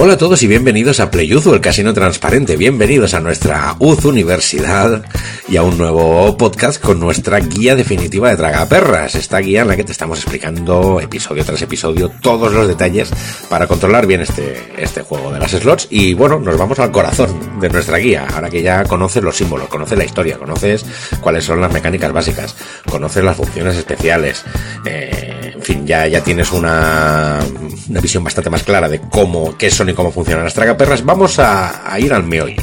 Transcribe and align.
Hola 0.00 0.12
a 0.12 0.16
todos 0.16 0.44
y 0.44 0.46
bienvenidos 0.46 1.00
a 1.00 1.10
PlayUzu, 1.10 1.54
el 1.54 1.60
casino 1.60 1.92
transparente. 1.92 2.56
Bienvenidos 2.56 3.14
a 3.14 3.20
nuestra 3.20 3.74
UZ 3.80 4.04
Universidad 4.04 5.02
y 5.48 5.56
a 5.56 5.64
un 5.64 5.76
nuevo 5.76 6.36
podcast 6.36 6.80
con 6.80 7.00
nuestra 7.00 7.40
guía 7.40 7.74
definitiva 7.74 8.30
de 8.30 8.36
Tragaperras. 8.36 9.16
Esta 9.16 9.38
guía 9.38 9.62
en 9.62 9.68
la 9.68 9.74
que 9.74 9.82
te 9.82 9.90
estamos 9.90 10.20
explicando 10.20 11.00
episodio 11.00 11.44
tras 11.44 11.62
episodio 11.62 12.12
todos 12.22 12.52
los 12.52 12.68
detalles 12.68 13.10
para 13.48 13.66
controlar 13.66 14.06
bien 14.06 14.20
este, 14.20 14.62
este 14.78 15.02
juego 15.02 15.32
de 15.32 15.40
las 15.40 15.50
slots. 15.50 15.88
Y 15.90 16.14
bueno, 16.14 16.38
nos 16.38 16.56
vamos 16.56 16.78
al 16.78 16.92
corazón 16.92 17.58
de 17.58 17.68
nuestra 17.68 17.98
guía. 17.98 18.24
Ahora 18.32 18.50
que 18.50 18.62
ya 18.62 18.84
conoces 18.84 19.24
los 19.24 19.36
símbolos, 19.36 19.66
conoces 19.66 19.98
la 19.98 20.04
historia, 20.04 20.38
conoces 20.38 20.86
cuáles 21.20 21.44
son 21.44 21.60
las 21.60 21.72
mecánicas 21.72 22.12
básicas, 22.12 22.54
conoces 22.88 23.24
las 23.24 23.36
funciones 23.36 23.76
especiales. 23.76 24.44
Eh, 24.84 25.54
en 25.56 25.62
fin, 25.62 25.86
ya, 25.88 26.06
ya 26.06 26.22
tienes 26.22 26.52
una, 26.52 27.40
una 27.88 28.00
visión 28.00 28.22
bastante 28.22 28.48
más 28.48 28.62
clara 28.62 28.88
de 28.88 29.00
cómo, 29.00 29.56
qué 29.58 29.70
son 29.72 29.87
y 29.90 29.94
cómo 29.94 30.12
funcionan 30.12 30.44
las 30.44 30.54
tragaperras, 30.54 31.04
vamos 31.04 31.38
a, 31.38 31.92
a 31.92 31.98
ir 32.00 32.12
al 32.12 32.24
meollo. 32.24 32.62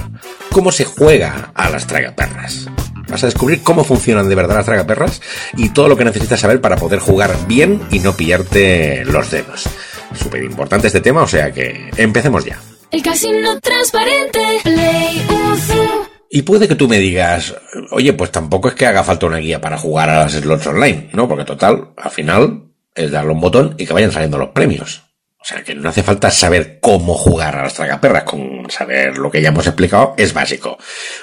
¿Cómo 0.52 0.72
se 0.72 0.86
juega 0.86 1.52
a 1.54 1.70
las 1.70 1.88
tragaperras? 1.88 2.68
Vas 3.08 3.24
a 3.24 3.28
descubrir 3.28 3.62
cómo 3.62 3.84
funcionan 3.84 4.28
de 4.30 4.36
verdad 4.36 4.56
las 4.56 4.66
tragaperras 4.66 5.22
y 5.58 5.70
todo 5.70 5.90
lo 5.90 5.98
que 5.98 6.06
necesitas 6.06 6.40
saber 6.40 6.62
para 6.62 6.78
poder 6.78 7.00
jugar 7.00 7.36
bien 7.48 7.82
y 7.92 8.00
no 8.00 8.14
pillarte 8.16 9.06
los 9.06 9.30
dedos. 9.30 9.70
Súper 10.14 10.44
importante 10.44 10.88
este 10.88 11.02
tema, 11.02 11.24
o 11.24 11.28
sea 11.28 11.52
que 11.52 11.92
empecemos 11.98 12.46
ya. 12.46 12.60
El 12.92 13.02
casino 13.02 13.60
transparente, 13.60 14.40
Play 14.64 15.26
Uzu. 15.30 16.05
Y 16.30 16.42
puede 16.42 16.68
que 16.68 16.76
tú 16.76 16.88
me 16.88 17.00
digas, 17.00 17.55
oye, 17.92 18.14
pues 18.14 18.32
tampoco 18.32 18.70
es 18.70 18.76
que 18.76 18.86
haga 18.86 19.04
falta 19.04 19.26
una 19.26 19.38
guía 19.38 19.62
para 19.62 19.78
jugar 19.78 20.10
a 20.10 20.20
las 20.24 20.34
slots 20.34 20.68
online, 20.68 21.10
¿no? 21.14 21.28
Porque 21.28 21.46
total, 21.46 21.90
al 21.98 22.12
final 22.12 22.72
es 22.94 23.12
darle 23.12 23.32
un 23.32 23.42
botón 23.42 23.76
y 23.78 23.86
que 23.86 23.94
vayan 23.94 24.12
saliendo 24.12 24.38
los 24.38 24.50
premios. 24.50 25.05
O 25.45 25.48
sea 25.48 25.63
que 25.63 25.76
no 25.76 25.90
hace 25.90 26.02
falta 26.02 26.31
saber 26.31 26.80
cómo 26.81 27.13
jugar 27.13 27.55
a 27.55 27.62
las 27.62 27.76
tragaperras, 27.76 28.23
con 28.23 28.67
saber 28.72 29.20
lo 29.20 29.30
que 29.30 29.44
ya 29.44 29.49
hemos 29.49 29.68
explicado 29.68 30.16
es 30.18 30.34
básico. 30.34 30.79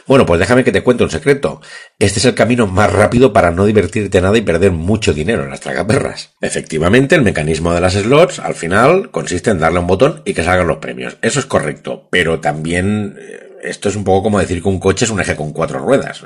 Bueno, 0.06 0.24
pues 0.24 0.38
déjame 0.38 0.62
que 0.62 0.70
te 0.70 0.84
cuente 0.84 1.02
un 1.02 1.10
secreto. 1.10 1.60
Este 1.98 2.20
es 2.20 2.26
el 2.26 2.36
camino 2.36 2.68
más 2.68 2.92
rápido 2.92 3.32
para 3.32 3.50
no 3.50 3.66
divertirte 3.66 4.20
nada 4.20 4.38
y 4.38 4.42
perder 4.42 4.70
mucho 4.70 5.12
dinero 5.12 5.42
en 5.42 5.50
las 5.50 5.58
tragaperras. 5.58 6.34
Efectivamente, 6.40 7.16
el 7.16 7.22
mecanismo 7.22 7.74
de 7.74 7.80
las 7.80 7.94
slots 7.94 8.38
al 8.38 8.54
final 8.54 9.10
consiste 9.10 9.50
en 9.50 9.58
darle 9.58 9.80
un 9.80 9.88
botón 9.88 10.22
y 10.24 10.34
que 10.34 10.44
salgan 10.44 10.68
los 10.68 10.76
premios. 10.76 11.16
Eso 11.20 11.40
es 11.40 11.46
correcto, 11.46 12.06
pero 12.08 12.38
también 12.38 13.16
eh, 13.18 13.58
esto 13.64 13.88
es 13.88 13.96
un 13.96 14.04
poco 14.04 14.22
como 14.22 14.38
decir 14.38 14.62
que 14.62 14.68
un 14.68 14.78
coche 14.78 15.04
es 15.04 15.10
un 15.10 15.20
eje 15.20 15.34
con 15.34 15.52
cuatro 15.52 15.80
ruedas. 15.80 16.22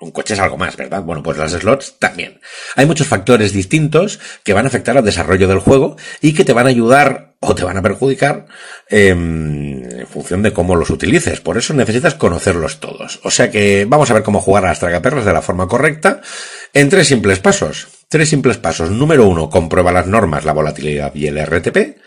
Un 0.00 0.12
coche 0.12 0.34
es 0.34 0.40
algo 0.40 0.56
más, 0.56 0.76
¿verdad? 0.76 1.02
Bueno, 1.02 1.24
pues 1.24 1.38
las 1.38 1.50
slots 1.50 1.96
también. 1.98 2.40
Hay 2.76 2.86
muchos 2.86 3.08
factores 3.08 3.52
distintos 3.52 4.20
que 4.44 4.52
van 4.52 4.64
a 4.64 4.68
afectar 4.68 4.96
al 4.96 5.04
desarrollo 5.04 5.48
del 5.48 5.58
juego 5.58 5.96
y 6.20 6.34
que 6.34 6.44
te 6.44 6.52
van 6.52 6.66
a 6.66 6.70
ayudar 6.70 7.34
o 7.40 7.54
te 7.56 7.64
van 7.64 7.76
a 7.76 7.82
perjudicar 7.82 8.46
eh, 8.88 9.08
en 9.08 10.06
función 10.08 10.42
de 10.42 10.52
cómo 10.52 10.76
los 10.76 10.90
utilices. 10.90 11.40
Por 11.40 11.58
eso 11.58 11.74
necesitas 11.74 12.14
conocerlos 12.14 12.78
todos. 12.78 13.18
O 13.24 13.32
sea 13.32 13.50
que 13.50 13.86
vamos 13.88 14.08
a 14.10 14.14
ver 14.14 14.22
cómo 14.22 14.40
jugar 14.40 14.64
a 14.64 14.68
las 14.68 14.78
tragaperras 14.78 15.24
de 15.24 15.32
la 15.32 15.42
forma 15.42 15.66
correcta 15.66 16.20
en 16.74 16.88
tres 16.88 17.08
simples 17.08 17.40
pasos. 17.40 17.88
Tres 18.08 18.28
simples 18.28 18.56
pasos. 18.56 18.90
Número 18.90 19.26
uno, 19.26 19.50
comprueba 19.50 19.90
las 19.90 20.06
normas, 20.06 20.44
la 20.44 20.52
volatilidad 20.52 21.12
y 21.14 21.26
el 21.26 21.44
RTP. 21.44 21.98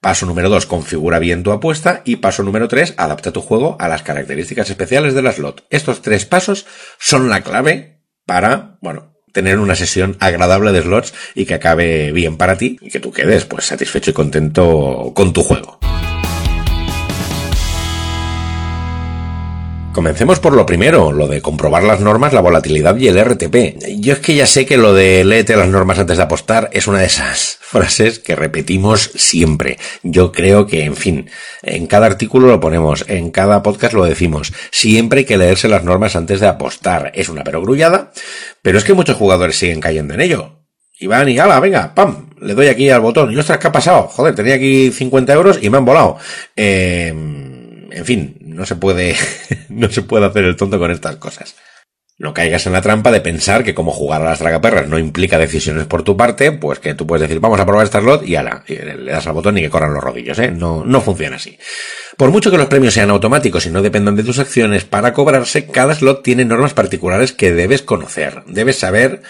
Paso 0.00 0.24
número 0.24 0.48
2, 0.48 0.64
configura 0.64 1.18
bien 1.18 1.42
tu 1.42 1.52
apuesta. 1.52 2.00
Y 2.06 2.16
paso 2.16 2.42
número 2.42 2.68
3, 2.68 2.94
adapta 2.96 3.32
tu 3.32 3.42
juego 3.42 3.76
a 3.78 3.88
las 3.88 4.02
características 4.02 4.70
especiales 4.70 5.14
de 5.14 5.22
la 5.22 5.32
slot. 5.32 5.66
Estos 5.68 6.00
tres 6.00 6.24
pasos 6.24 6.66
son 6.98 7.28
la 7.28 7.42
clave 7.42 8.00
para, 8.24 8.78
bueno, 8.80 9.14
tener 9.32 9.58
una 9.58 9.74
sesión 9.74 10.16
agradable 10.18 10.72
de 10.72 10.82
slots 10.82 11.12
y 11.34 11.44
que 11.44 11.54
acabe 11.54 12.12
bien 12.12 12.38
para 12.38 12.56
ti 12.56 12.78
y 12.80 12.90
que 12.90 13.00
tú 13.00 13.12
quedes 13.12 13.44
pues 13.44 13.66
satisfecho 13.66 14.10
y 14.10 14.14
contento 14.14 15.12
con 15.14 15.32
tu 15.34 15.42
juego. 15.42 15.78
Comencemos 19.92 20.38
por 20.38 20.52
lo 20.52 20.66
primero, 20.66 21.10
lo 21.10 21.26
de 21.26 21.42
comprobar 21.42 21.82
las 21.82 22.00
normas, 22.00 22.32
la 22.32 22.40
volatilidad 22.40 22.96
y 22.96 23.08
el 23.08 23.22
RTP. 23.22 23.98
Yo 23.98 24.12
es 24.12 24.20
que 24.20 24.36
ya 24.36 24.46
sé 24.46 24.64
que 24.64 24.76
lo 24.76 24.94
de 24.94 25.24
léete 25.24 25.56
las 25.56 25.68
normas 25.68 25.98
antes 25.98 26.16
de 26.16 26.22
apostar 26.22 26.70
es 26.72 26.86
una 26.86 27.00
de 27.00 27.06
esas 27.06 27.58
frases 27.60 28.20
que 28.20 28.36
repetimos 28.36 29.10
siempre. 29.16 29.78
Yo 30.04 30.30
creo 30.30 30.68
que, 30.68 30.84
en 30.84 30.94
fin, 30.94 31.28
en 31.62 31.88
cada 31.88 32.06
artículo 32.06 32.46
lo 32.46 32.60
ponemos, 32.60 33.04
en 33.08 33.32
cada 33.32 33.64
podcast 33.64 33.92
lo 33.92 34.04
decimos. 34.04 34.52
Siempre 34.70 35.20
hay 35.20 35.24
que 35.24 35.36
leerse 35.36 35.68
las 35.68 35.82
normas 35.82 36.14
antes 36.14 36.38
de 36.38 36.46
apostar. 36.46 37.10
Es 37.14 37.28
una 37.28 37.42
perogrullada, 37.42 38.12
pero 38.62 38.78
es 38.78 38.84
que 38.84 38.94
muchos 38.94 39.16
jugadores 39.16 39.58
siguen 39.58 39.80
cayendo 39.80 40.14
en 40.14 40.20
ello. 40.20 40.60
Y 41.00 41.08
van 41.08 41.28
y 41.28 41.38
ala, 41.38 41.58
venga, 41.58 41.94
pam, 41.96 42.30
le 42.40 42.54
doy 42.54 42.68
aquí 42.68 42.90
al 42.90 43.00
botón. 43.00 43.32
Y 43.32 43.36
ostras, 43.36 43.58
¿qué 43.58 43.66
ha 43.66 43.72
pasado? 43.72 44.02
Joder, 44.04 44.36
tenía 44.36 44.54
aquí 44.54 44.92
50 44.92 45.32
euros 45.32 45.58
y 45.60 45.68
me 45.68 45.78
han 45.78 45.84
volado. 45.84 46.16
Eh, 46.54 47.08
en 47.08 48.04
fin, 48.04 48.36
no 48.50 48.66
se 48.66 48.76
puede, 48.76 49.16
no 49.68 49.90
se 49.90 50.02
puede 50.02 50.26
hacer 50.26 50.44
el 50.44 50.56
tonto 50.56 50.78
con 50.78 50.90
estas 50.90 51.16
cosas. 51.16 51.56
No 52.20 52.34
caigas 52.34 52.66
en 52.66 52.74
la 52.74 52.82
trampa 52.82 53.10
de 53.10 53.22
pensar 53.22 53.64
que 53.64 53.74
como 53.74 53.92
jugar 53.92 54.20
a 54.20 54.26
las 54.26 54.38
tragaperras 54.38 54.86
no 54.86 54.98
implica 54.98 55.38
decisiones 55.38 55.86
por 55.86 56.02
tu 56.02 56.18
parte, 56.18 56.52
pues 56.52 56.78
que 56.78 56.92
tú 56.92 57.06
puedes 57.06 57.22
decir, 57.22 57.40
vamos 57.40 57.58
a 57.58 57.64
probar 57.64 57.86
esta 57.86 57.98
slot 57.98 58.28
y 58.28 58.36
ala, 58.36 58.62
le 58.68 59.10
das 59.10 59.26
al 59.26 59.32
botón 59.32 59.56
y 59.56 59.62
que 59.62 59.70
corran 59.70 59.94
los 59.94 60.04
rodillos, 60.04 60.38
¿eh? 60.38 60.50
No, 60.50 60.84
no 60.84 61.00
funciona 61.00 61.36
así. 61.36 61.58
Por 62.18 62.30
mucho 62.30 62.50
que 62.50 62.58
los 62.58 62.66
premios 62.66 62.92
sean 62.92 63.08
automáticos 63.08 63.64
y 63.64 63.70
no 63.70 63.80
dependan 63.80 64.16
de 64.16 64.24
tus 64.24 64.38
acciones, 64.38 64.84
para 64.84 65.14
cobrarse, 65.14 65.64
cada 65.68 65.94
slot 65.94 66.22
tiene 66.22 66.44
normas 66.44 66.74
particulares 66.74 67.32
que 67.32 67.52
debes 67.54 67.80
conocer. 67.80 68.42
Debes 68.46 68.78
saber 68.78 69.22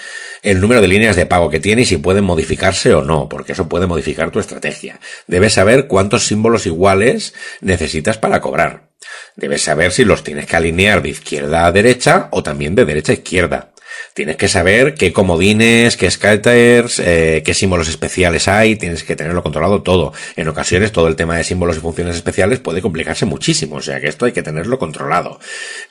el 0.42 0.60
número 0.60 0.80
de 0.80 0.88
líneas 0.88 1.14
de 1.14 1.26
pago 1.26 1.48
que 1.48 1.60
tiene 1.60 1.82
y 1.82 1.86
si 1.86 1.96
pueden 1.98 2.24
modificarse 2.24 2.92
o 2.92 3.02
no, 3.02 3.28
porque 3.28 3.52
eso 3.52 3.68
puede 3.68 3.86
modificar 3.86 4.32
tu 4.32 4.40
estrategia. 4.40 4.98
Debes 5.28 5.52
saber 5.52 5.86
cuántos 5.86 6.26
símbolos 6.26 6.66
iguales 6.66 7.34
necesitas 7.60 8.18
para 8.18 8.40
cobrar. 8.40 8.89
Debes 9.36 9.62
saber 9.62 9.92
si 9.92 10.04
los 10.04 10.22
tienes 10.22 10.46
que 10.46 10.56
alinear 10.56 11.02
de 11.02 11.10
izquierda 11.10 11.66
a 11.66 11.72
derecha 11.72 12.28
o 12.32 12.42
también 12.42 12.74
de 12.74 12.84
derecha 12.84 13.12
a 13.12 13.14
izquierda. 13.14 13.69
Tienes 14.14 14.36
que 14.36 14.48
saber 14.48 14.94
qué 14.94 15.12
comodines, 15.12 15.96
qué 15.96 16.10
scatters, 16.10 16.98
eh, 16.98 17.42
qué 17.44 17.54
símbolos 17.54 17.88
especiales 17.88 18.48
hay, 18.48 18.76
tienes 18.76 19.04
que 19.04 19.14
tenerlo 19.14 19.42
controlado 19.42 19.82
todo. 19.82 20.12
En 20.36 20.48
ocasiones 20.48 20.90
todo 20.90 21.06
el 21.06 21.16
tema 21.16 21.36
de 21.36 21.44
símbolos 21.44 21.76
y 21.76 21.80
funciones 21.80 22.16
especiales 22.16 22.58
puede 22.58 22.82
complicarse 22.82 23.24
muchísimo, 23.24 23.76
o 23.76 23.82
sea 23.82 24.00
que 24.00 24.08
esto 24.08 24.26
hay 24.26 24.32
que 24.32 24.42
tenerlo 24.42 24.78
controlado. 24.78 25.38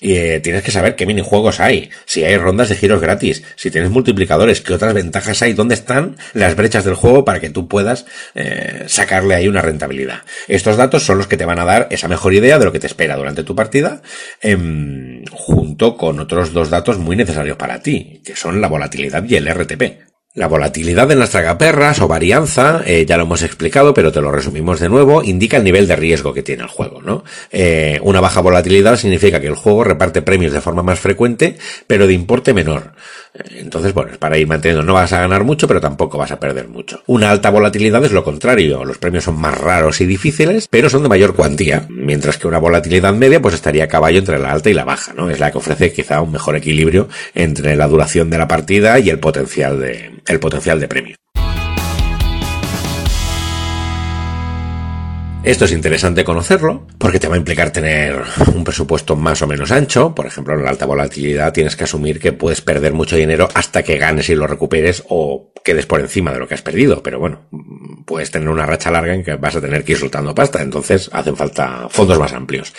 Y 0.02 0.16
eh, 0.16 0.40
tienes 0.42 0.64
que 0.64 0.72
saber 0.72 0.96
qué 0.96 1.06
minijuegos 1.06 1.60
hay, 1.60 1.90
si 2.06 2.24
hay 2.24 2.38
rondas 2.38 2.70
de 2.70 2.76
giros 2.76 3.00
gratis, 3.00 3.44
si 3.56 3.72
tienes 3.72 3.90
multiplicadores, 3.90 4.62
qué 4.62 4.74
otras 4.74 4.94
ventajas 4.94 5.42
hay, 5.42 5.54
dónde 5.54 5.76
están 5.76 6.18
las 6.34 6.56
brechas 6.56 6.84
del 6.84 6.96
juego 6.96 7.24
para 7.24 7.40
que 7.40 7.50
tú 7.50 7.68
puedas 7.68 8.06
eh, 8.36 8.84
sacarle 8.88 9.36
ahí 9.36 9.48
una 9.48 9.62
rentabilidad. 9.62 10.24
Estos 10.48 10.76
datos 10.76 11.04
son 11.04 11.18
los 11.18 11.28
que 11.28 11.38
te 11.38 11.46
van 11.46 11.60
a 11.60 11.66
dar 11.66 11.88
esa 11.90 12.08
mejor 12.08 12.34
idea 12.34 12.60
de 12.60 12.66
lo 12.66 12.72
que 12.72 12.80
te 12.80 12.88
espera 12.88 13.16
durante 13.16 13.44
tu 13.44 13.56
partida, 13.56 14.02
em, 14.42 15.24
junto 15.32 15.96
con 15.96 16.20
otros 16.20 16.54
dos 16.54 16.70
datos 16.70 16.98
muy 16.98 17.16
necesarios 17.16 17.58
para 17.58 17.82
ti, 17.82 18.09
que 18.24 18.36
son 18.36 18.62
la 18.62 18.68
volatilidad 18.68 19.24
y 19.28 19.36
el 19.36 19.48
RTP. 19.54 20.10
La 20.36 20.48
volatilidad 20.48 21.12
en 21.12 21.18
las 21.18 21.32
tragaperras 21.32 22.00
o 22.02 22.08
varianza, 22.08 22.84
eh, 22.86 23.04
ya 23.06 23.18
lo 23.18 23.24
hemos 23.24 23.42
explicado, 23.42 23.96
pero 23.96 24.12
te 24.12 24.22
lo 24.22 24.32
resumimos 24.32 24.80
de 24.80 24.88
nuevo, 24.88 25.24
indica 25.24 25.58
el 25.58 25.64
nivel 25.64 25.88
de 25.88 25.96
riesgo 25.96 26.36
que 26.36 26.44
tiene 26.44 26.62
el 26.62 26.70
juego, 26.70 27.02
¿no? 27.02 27.24
Eh, 27.52 28.00
una 28.04 28.22
baja 28.22 28.40
volatilidad 28.40 28.96
significa 28.96 29.42
que 29.42 29.48
el 29.48 29.56
juego 29.56 29.84
reparte 29.84 30.22
premios 30.22 30.54
de 30.54 30.62
forma 30.62 30.84
más 30.84 31.00
frecuente, 31.00 31.58
pero 31.88 32.06
de 32.06 32.14
importe 32.14 32.54
menor. 32.54 32.94
Entonces, 33.34 33.94
bueno, 33.94 34.12
es 34.12 34.18
para 34.18 34.38
ir 34.38 34.48
manteniendo, 34.48 34.84
no 34.84 34.94
vas 34.94 35.14
a 35.14 35.22
ganar 35.22 35.44
mucho, 35.44 35.68
pero 35.68 35.82
tampoco 35.82 36.18
vas 36.18 36.32
a 36.32 36.40
perder 36.40 36.68
mucho. 36.68 37.02
Una 37.08 37.32
alta 37.32 37.50
volatilidad 37.50 38.04
es 38.04 38.12
lo 38.12 38.24
contrario, 38.24 38.84
los 38.84 38.98
premios 38.98 39.24
son 39.24 39.40
más 39.40 39.58
raros 39.58 40.02
y 40.02 40.06
difíciles, 40.06 40.68
pero 40.70 40.90
son 40.90 41.04
de 41.04 41.10
mayor 41.10 41.36
cuantía, 41.36 41.86
mientras 41.90 42.38
que 42.38 42.48
una 42.48 42.58
volatilidad 42.58 43.14
media 43.14 43.42
pues 43.42 43.56
estaría 43.56 43.86
a 43.86 43.88
caballo 43.88 44.20
entre 44.20 44.40
la 44.40 44.52
alta 44.52 44.70
y 44.70 44.74
la 44.74 44.86
baja, 44.86 45.14
¿no? 45.14 45.30
Es 45.30 45.40
la 45.40 45.52
que 45.52 45.58
ofrece 45.58 45.94
quizá 45.94 46.22
un 46.22 46.32
mejor 46.32 46.56
equilibrio 46.56 47.08
entre 47.36 47.76
la 47.76 47.88
duración 47.88 48.30
de 48.30 48.38
la 48.38 48.48
partida 48.48 49.00
y 49.00 49.10
el 49.10 49.20
potencial 49.20 49.80
de, 49.80 50.12
el 50.28 50.40
potencial 50.40 50.80
de 50.80 50.88
premio. 50.88 51.19
Esto 55.42 55.66
es 55.66 55.72
interesante 55.72 56.26
conocerlo 56.26 56.86
porque 56.98 57.18
te 57.18 57.28
va 57.30 57.36
a 57.36 57.38
implicar 57.38 57.72
tener 57.72 58.22
un 58.54 58.64
presupuesto 58.64 59.16
más 59.16 59.42
o 59.42 59.48
menos 59.48 59.72
ancho. 59.72 60.14
Por 60.14 60.26
ejemplo, 60.26 60.54
en 60.54 60.64
la 60.64 60.70
alta 60.70 60.86
volatilidad 60.86 61.54
tienes 61.54 61.78
que 61.78 61.86
asumir 61.86 62.20
que 62.20 62.34
puedes 62.34 62.62
perder 62.62 62.94
mucho 62.94 63.16
dinero 63.16 63.48
hasta 63.54 63.82
que 63.82 63.98
ganes 63.98 64.30
y 64.30 64.36
lo 64.36 64.48
recuperes 64.48 65.04
o 65.08 65.54
quedes 65.64 65.86
por 65.86 66.02
encima 66.02 66.34
de 66.34 66.40
lo 66.40 66.48
que 66.48 66.56
has 66.56 66.62
perdido. 66.62 67.02
Pero 67.02 67.20
bueno, 67.20 67.48
puedes 68.06 68.32
tener 68.32 68.50
una 68.50 68.66
racha 68.66 68.92
larga 68.92 69.14
en 69.14 69.24
que 69.24 69.36
vas 69.36 69.56
a 69.56 69.62
tener 69.62 69.84
que 69.86 69.94
ir 69.94 69.98
soltando 69.98 70.36
pasta. 70.36 70.62
Entonces 70.62 71.10
hacen 71.14 71.38
falta 71.38 71.88
fondos 71.90 72.20
más 72.20 72.34
amplios. 72.34 72.74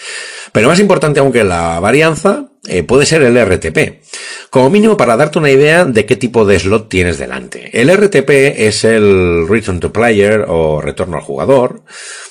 Pero 0.53 0.69
más 0.69 0.81
importante 0.81 1.19
aún 1.19 1.33
que 1.33 1.43
la 1.43 1.81
varianza 1.81 2.50
eh, 2.67 2.83
puede 2.83 3.07
ser 3.07 3.23
el 3.23 3.39
RTP. 3.39 4.03
Como 4.51 4.71
mínimo 4.71 4.97
para 4.97 5.17
darte 5.17 5.39
una 5.39 5.51
idea 5.51 5.85
de 5.85 6.05
qué 6.05 6.17
tipo 6.17 6.45
de 6.45 6.59
slot 6.59 6.89
tienes 6.89 7.19
delante. 7.19 7.71
El 7.81 7.91
RTP 7.95 8.31
es 8.57 8.85
el 8.85 9.47
Return 9.49 9.81
to 9.81 9.93
Player 9.93 10.45
o 10.47 10.81
retorno 10.81 11.17
al 11.17 11.23
jugador 11.23 11.85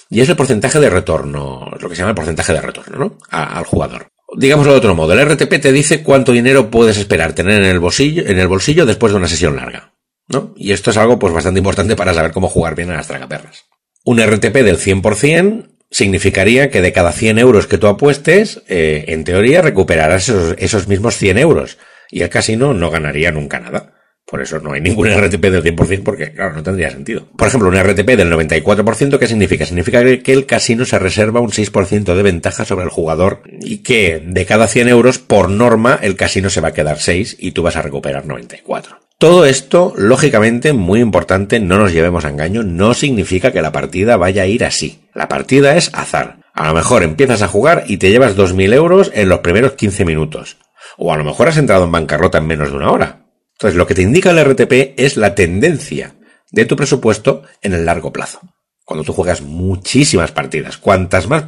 y 0.09 0.21
es 0.21 0.29
el 0.29 0.35
porcentaje 0.35 0.79
de 0.79 0.89
retorno, 0.89 1.71
lo 1.79 1.89
que 1.89 1.95
se 1.95 2.01
llama 2.01 2.11
el 2.11 2.15
porcentaje 2.15 2.53
de 2.53 2.61
retorno, 2.61 2.97
¿no? 2.97 3.17
Al 3.29 3.65
jugador. 3.65 4.07
Digámoslo 4.35 4.73
de 4.73 4.77
otro 4.77 4.95
modo, 4.95 5.13
el 5.13 5.27
RTP 5.27 5.59
te 5.59 5.71
dice 5.71 6.03
cuánto 6.03 6.31
dinero 6.31 6.69
puedes 6.69 6.97
esperar 6.97 7.33
tener 7.33 7.63
en 7.63 7.69
el 7.69 7.79
bolsillo, 7.79 8.23
en 8.27 8.37
el 8.37 8.47
bolsillo 8.47 8.85
después 8.85 9.11
de 9.11 9.17
una 9.17 9.27
sesión 9.27 9.55
larga, 9.55 9.95
¿no? 10.27 10.53
Y 10.55 10.71
esto 10.71 10.91
es 10.91 10.97
algo 10.97 11.17
pues 11.17 11.33
bastante 11.33 11.59
importante 11.59 11.95
para 11.95 12.13
saber 12.13 12.31
cómo 12.31 12.47
jugar 12.47 12.75
bien 12.75 12.91
a 12.91 12.97
las 12.97 13.07
tragaperras. 13.07 13.65
Un 14.03 14.21
RTP 14.21 14.53
del 14.57 14.77
100% 14.77 15.78
significaría 15.91 16.69
que 16.69 16.81
de 16.81 16.93
cada 16.93 17.11
100 17.11 17.39
euros 17.39 17.67
que 17.67 17.77
tú 17.77 17.87
apuestes, 17.87 18.61
eh, 18.67 19.05
en 19.07 19.23
teoría 19.23 19.61
recuperarás 19.61 20.29
esos, 20.29 20.55
esos 20.57 20.87
mismos 20.87 21.17
100 21.17 21.37
euros. 21.37 21.77
Y 22.11 22.21
el 22.21 22.29
casino 22.29 22.73
no 22.73 22.89
ganaría 22.89 23.31
nunca 23.31 23.59
nada. 23.59 23.93
Por 24.29 24.41
eso 24.41 24.59
no 24.59 24.73
hay 24.73 24.81
ningún 24.81 25.07
RTP 25.11 25.41
del 25.41 25.63
100% 25.63 26.03
porque, 26.03 26.33
claro, 26.33 26.53
no 26.53 26.63
tendría 26.63 26.91
sentido. 26.91 27.27
Por 27.35 27.47
ejemplo, 27.47 27.69
un 27.69 27.75
RTP 27.75 28.09
del 28.15 28.31
94%, 28.31 29.17
¿qué 29.17 29.27
significa? 29.27 29.65
Significa 29.65 30.03
que 30.03 30.33
el 30.33 30.45
casino 30.45 30.85
se 30.85 30.99
reserva 30.99 31.39
un 31.39 31.51
6% 31.51 32.15
de 32.15 32.23
ventaja 32.23 32.65
sobre 32.65 32.85
el 32.85 32.91
jugador 32.91 33.41
y 33.61 33.79
que 33.79 34.21
de 34.23 34.45
cada 34.45 34.67
100 34.67 34.89
euros, 34.89 35.17
por 35.17 35.49
norma, 35.49 35.99
el 36.01 36.15
casino 36.15 36.49
se 36.49 36.61
va 36.61 36.69
a 36.69 36.73
quedar 36.73 36.99
6 36.99 37.37
y 37.39 37.51
tú 37.51 37.63
vas 37.63 37.75
a 37.75 37.81
recuperar 37.81 38.25
94. 38.25 39.08
Todo 39.19 39.43
esto, 39.43 39.93
lógicamente, 39.97 40.71
muy 40.71 41.01
importante, 41.01 41.59
no 41.59 41.77
nos 41.77 41.91
llevemos 41.91 42.23
a 42.23 42.29
engaño, 42.29 42.63
no 42.63 42.93
significa 42.93 43.51
que 43.51 43.61
la 43.61 43.73
partida 43.73 44.15
vaya 44.15 44.43
a 44.43 44.45
ir 44.45 44.63
así. 44.63 45.01
La 45.13 45.27
partida 45.27 45.75
es 45.75 45.93
azar. 45.93 46.39
A 46.53 46.69
lo 46.69 46.73
mejor 46.73 47.03
empiezas 47.03 47.41
a 47.41 47.49
jugar 47.49 47.83
y 47.85 47.97
te 47.97 48.11
llevas 48.11 48.37
2.000 48.37 48.73
euros 48.73 49.11
en 49.13 49.27
los 49.27 49.39
primeros 49.39 49.73
15 49.73 50.05
minutos. 50.05 50.55
O 50.97 51.11
a 51.11 51.17
lo 51.17 51.25
mejor 51.25 51.49
has 51.49 51.57
entrado 51.57 51.83
en 51.83 51.91
bancarrota 51.91 52.37
en 52.37 52.47
menos 52.47 52.69
de 52.69 52.77
una 52.77 52.91
hora. 52.91 53.25
Entonces, 53.57 53.75
lo 53.75 53.85
que 53.85 53.93
te 53.93 54.03
indica 54.03 54.31
el 54.31 54.41
RTP 54.41 54.97
es 54.97 55.17
la 55.17 55.35
tendencia 55.35 56.15
de 56.51 56.63
tu 56.63 56.77
presupuesto 56.77 57.43
en 57.61 57.73
el 57.73 57.85
largo 57.85 58.13
plazo. 58.13 58.39
Cuando 58.85 59.03
tú 59.03 59.11
juegas 59.11 59.41
muchísimas 59.41 60.31
partidas, 60.31 60.77
cuantas 60.77 61.27
más, 61.27 61.43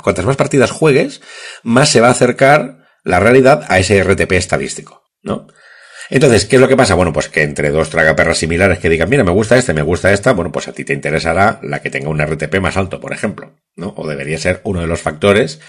cuantas 0.00 0.24
más 0.24 0.36
partidas 0.36 0.70
juegues, 0.70 1.22
más 1.64 1.88
se 1.88 2.00
va 2.00 2.06
a 2.06 2.12
acercar 2.12 2.86
la 3.02 3.18
realidad 3.18 3.64
a 3.68 3.80
ese 3.80 4.00
RTP 4.00 4.30
estadístico, 4.34 5.02
¿no? 5.24 5.48
Entonces, 6.10 6.44
¿qué 6.44 6.56
es 6.56 6.60
lo 6.60 6.68
que 6.68 6.76
pasa? 6.76 6.94
Bueno, 6.94 7.12
pues 7.12 7.28
que 7.28 7.42
entre 7.42 7.70
dos 7.70 7.90
tragaperras 7.90 8.38
similares 8.38 8.78
que 8.78 8.88
digan, 8.88 9.08
mira, 9.08 9.24
me 9.24 9.32
gusta 9.32 9.56
este, 9.56 9.72
me 9.72 9.82
gusta 9.82 10.12
esta, 10.12 10.32
bueno, 10.32 10.52
pues 10.52 10.68
a 10.68 10.72
ti 10.72 10.84
te 10.84 10.92
interesará 10.92 11.60
la 11.62 11.80
que 11.80 11.90
tenga 11.90 12.08
un 12.08 12.20
RTP 12.20 12.60
más 12.60 12.76
alto, 12.76 13.00
por 13.00 13.12
ejemplo, 13.12 13.54
¿no? 13.76 13.94
O 13.96 14.06
debería 14.06 14.38
ser 14.38 14.60
uno 14.64 14.80
de 14.80 14.86
los 14.86 15.00
factores 15.00 15.60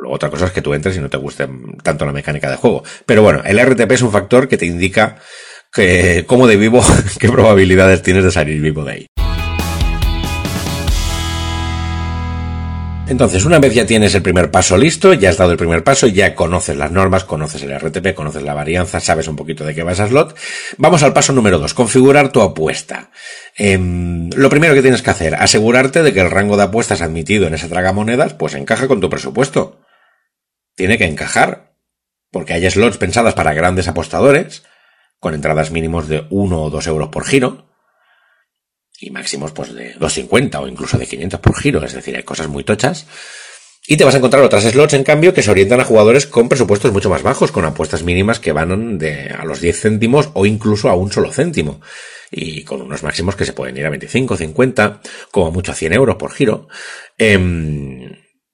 Luego 0.00 0.14
otra 0.14 0.30
cosa 0.30 0.46
es 0.46 0.52
que 0.52 0.62
tú 0.62 0.74
entres 0.74 0.96
y 0.96 1.00
no 1.00 1.10
te 1.10 1.16
guste 1.16 1.48
tanto 1.82 2.06
la 2.06 2.12
mecánica 2.12 2.50
de 2.50 2.56
juego. 2.56 2.82
Pero 3.06 3.22
bueno, 3.22 3.42
el 3.44 3.60
RTP 3.60 3.92
es 3.92 4.02
un 4.02 4.12
factor 4.12 4.48
que 4.48 4.56
te 4.56 4.66
indica 4.66 5.18
que, 5.72 6.24
cómo 6.26 6.46
de 6.46 6.56
vivo, 6.56 6.82
qué 7.18 7.28
probabilidades 7.28 8.02
tienes 8.02 8.24
de 8.24 8.30
salir 8.30 8.60
vivo 8.60 8.84
de 8.84 8.92
ahí. 8.92 9.06
Entonces, 13.10 13.44
una 13.44 13.58
vez 13.58 13.74
ya 13.74 13.84
tienes 13.86 14.14
el 14.14 14.22
primer 14.22 14.52
paso 14.52 14.76
listo, 14.76 15.14
ya 15.14 15.30
has 15.30 15.36
dado 15.36 15.50
el 15.50 15.58
primer 15.58 15.82
paso, 15.82 16.06
ya 16.06 16.32
conoces 16.36 16.76
las 16.76 16.92
normas, 16.92 17.24
conoces 17.24 17.60
el 17.64 17.76
RTP, 17.76 18.14
conoces 18.14 18.44
la 18.44 18.54
varianza, 18.54 19.00
sabes 19.00 19.26
un 19.26 19.34
poquito 19.34 19.64
de 19.64 19.74
qué 19.74 19.82
va 19.82 19.90
esa 19.90 20.06
slot, 20.06 20.38
vamos 20.78 21.02
al 21.02 21.12
paso 21.12 21.32
número 21.32 21.58
dos, 21.58 21.74
configurar 21.74 22.30
tu 22.30 22.40
apuesta. 22.40 23.10
Em, 23.56 24.30
lo 24.36 24.48
primero 24.48 24.74
que 24.74 24.82
tienes 24.82 25.02
que 25.02 25.10
hacer, 25.10 25.34
asegurarte 25.34 26.04
de 26.04 26.12
que 26.12 26.20
el 26.20 26.30
rango 26.30 26.56
de 26.56 26.62
apuestas 26.62 27.02
admitido 27.02 27.48
en 27.48 27.54
esa 27.54 27.68
tragamonedas, 27.68 28.34
pues 28.34 28.54
encaja 28.54 28.86
con 28.86 29.00
tu 29.00 29.10
presupuesto 29.10 29.80
tiene 30.76 30.96
que 30.96 31.06
encajar, 31.06 31.74
porque 32.30 32.52
hay 32.52 32.70
slots 32.70 32.96
pensadas 32.96 33.34
para 33.34 33.54
grandes 33.54 33.88
apostadores, 33.88 34.62
con 35.18 35.34
entradas 35.34 35.72
mínimos 35.72 36.06
de 36.06 36.28
1 36.30 36.62
o 36.62 36.70
2 36.70 36.86
euros 36.86 37.08
por 37.08 37.24
giro, 37.24 37.69
y 39.00 39.10
máximos 39.10 39.52
pues 39.52 39.74
de 39.74 39.94
2,50 39.96 40.60
o 40.60 40.68
incluso 40.68 40.98
de 40.98 41.06
500 41.06 41.40
por 41.40 41.56
giro, 41.56 41.84
es 41.84 41.94
decir, 41.94 42.14
hay 42.14 42.22
cosas 42.22 42.48
muy 42.48 42.64
tochas. 42.64 43.06
Y 43.86 43.96
te 43.96 44.04
vas 44.04 44.14
a 44.14 44.18
encontrar 44.18 44.42
otras 44.42 44.64
slots, 44.64 44.92
en 44.92 45.04
cambio, 45.04 45.32
que 45.32 45.42
se 45.42 45.50
orientan 45.50 45.80
a 45.80 45.84
jugadores 45.84 46.26
con 46.26 46.48
presupuestos 46.48 46.92
mucho 46.92 47.08
más 47.08 47.22
bajos, 47.22 47.50
con 47.50 47.64
apuestas 47.64 48.02
mínimas 48.02 48.38
que 48.38 48.52
van 48.52 48.98
de 48.98 49.30
a 49.30 49.44
los 49.44 49.60
10 49.60 49.80
céntimos 49.80 50.30
o 50.34 50.44
incluso 50.44 50.90
a 50.90 50.94
un 50.94 51.10
solo 51.10 51.32
céntimo. 51.32 51.80
Y 52.30 52.62
con 52.62 52.82
unos 52.82 53.02
máximos 53.02 53.34
que 53.36 53.46
se 53.46 53.54
pueden 53.54 53.76
ir 53.78 53.86
a 53.86 53.90
25, 53.90 54.36
50, 54.36 55.00
como 55.30 55.50
mucho 55.50 55.72
a 55.72 55.74
100 55.74 55.94
euros 55.94 56.16
por 56.16 56.30
giro. 56.30 56.68
Eh, 57.16 57.36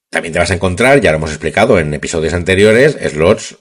también 0.08 0.32
te 0.32 0.38
vas 0.38 0.50
a 0.50 0.54
encontrar, 0.54 1.00
ya 1.00 1.10
lo 1.10 1.18
hemos 1.18 1.30
explicado 1.30 1.78
en 1.78 1.92
episodios 1.92 2.32
anteriores, 2.32 2.96
slots 3.10 3.58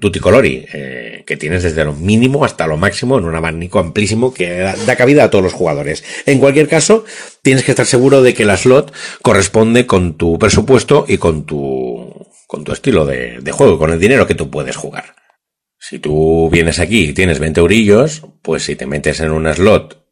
tutti 0.00 0.20
colori, 0.20 0.64
eh, 0.72 1.24
que 1.26 1.36
tienes 1.36 1.64
desde 1.64 1.84
lo 1.84 1.92
mínimo 1.92 2.44
hasta 2.44 2.66
lo 2.66 2.76
máximo 2.76 3.18
en 3.18 3.24
un 3.24 3.34
abanico 3.34 3.80
amplísimo 3.80 4.32
que 4.32 4.58
da, 4.58 4.96
cabida 4.96 5.24
a 5.24 5.30
todos 5.30 5.42
los 5.42 5.52
jugadores. 5.52 6.04
En 6.26 6.38
cualquier 6.38 6.68
caso, 6.68 7.04
tienes 7.42 7.64
que 7.64 7.72
estar 7.72 7.86
seguro 7.86 8.22
de 8.22 8.34
que 8.34 8.44
la 8.44 8.56
slot 8.56 8.92
corresponde 9.20 9.86
con 9.86 10.16
tu 10.16 10.38
presupuesto 10.38 11.04
y 11.08 11.18
con 11.18 11.44
tu, 11.44 12.28
con 12.46 12.62
tu 12.62 12.72
estilo 12.72 13.04
de, 13.04 13.40
de 13.40 13.52
juego, 13.52 13.78
con 13.78 13.90
el 13.90 13.98
dinero 13.98 14.26
que 14.26 14.36
tú 14.36 14.48
puedes 14.48 14.76
jugar. 14.76 15.16
Si 15.80 15.98
tú 15.98 16.48
vienes 16.50 16.78
aquí 16.78 17.08
y 17.08 17.12
tienes 17.12 17.40
20 17.40 17.60
eurillos, 17.60 18.22
pues 18.42 18.64
si 18.64 18.76
te 18.76 18.86
metes 18.86 19.18
en 19.20 19.32
una 19.32 19.54
slot 19.54 20.06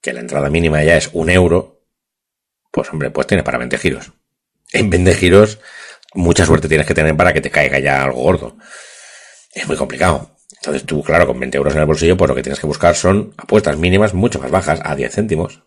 que 0.00 0.14
la 0.14 0.20
entrada 0.20 0.48
mínima 0.48 0.82
ya 0.82 0.96
es 0.96 1.10
un 1.12 1.28
euro, 1.28 1.82
pues 2.70 2.90
hombre, 2.90 3.10
pues 3.10 3.26
tiene 3.26 3.42
para 3.42 3.58
20 3.58 3.76
giros 3.76 4.12
en 4.72 4.90
20 4.90 5.14
giros, 5.14 5.58
mucha 6.14 6.44
suerte 6.44 6.68
tienes 6.68 6.86
que 6.86 6.94
tener 6.94 7.16
para 7.16 7.32
que 7.32 7.40
te 7.40 7.50
caiga 7.50 7.78
ya 7.78 8.04
algo 8.04 8.22
gordo. 8.22 8.56
Es 9.52 9.66
muy 9.66 9.76
complicado. 9.76 10.36
Entonces 10.56 10.84
tú, 10.84 11.02
claro, 11.02 11.26
con 11.26 11.40
20 11.40 11.56
euros 11.56 11.74
en 11.74 11.80
el 11.80 11.86
bolsillo, 11.86 12.16
pues 12.16 12.28
lo 12.28 12.34
que 12.34 12.42
tienes 12.42 12.60
que 12.60 12.66
buscar 12.66 12.94
son 12.94 13.32
apuestas 13.38 13.78
mínimas 13.78 14.12
mucho 14.12 14.38
más 14.38 14.50
bajas, 14.50 14.80
a 14.84 14.94
10 14.94 15.14
céntimos, 15.14 15.62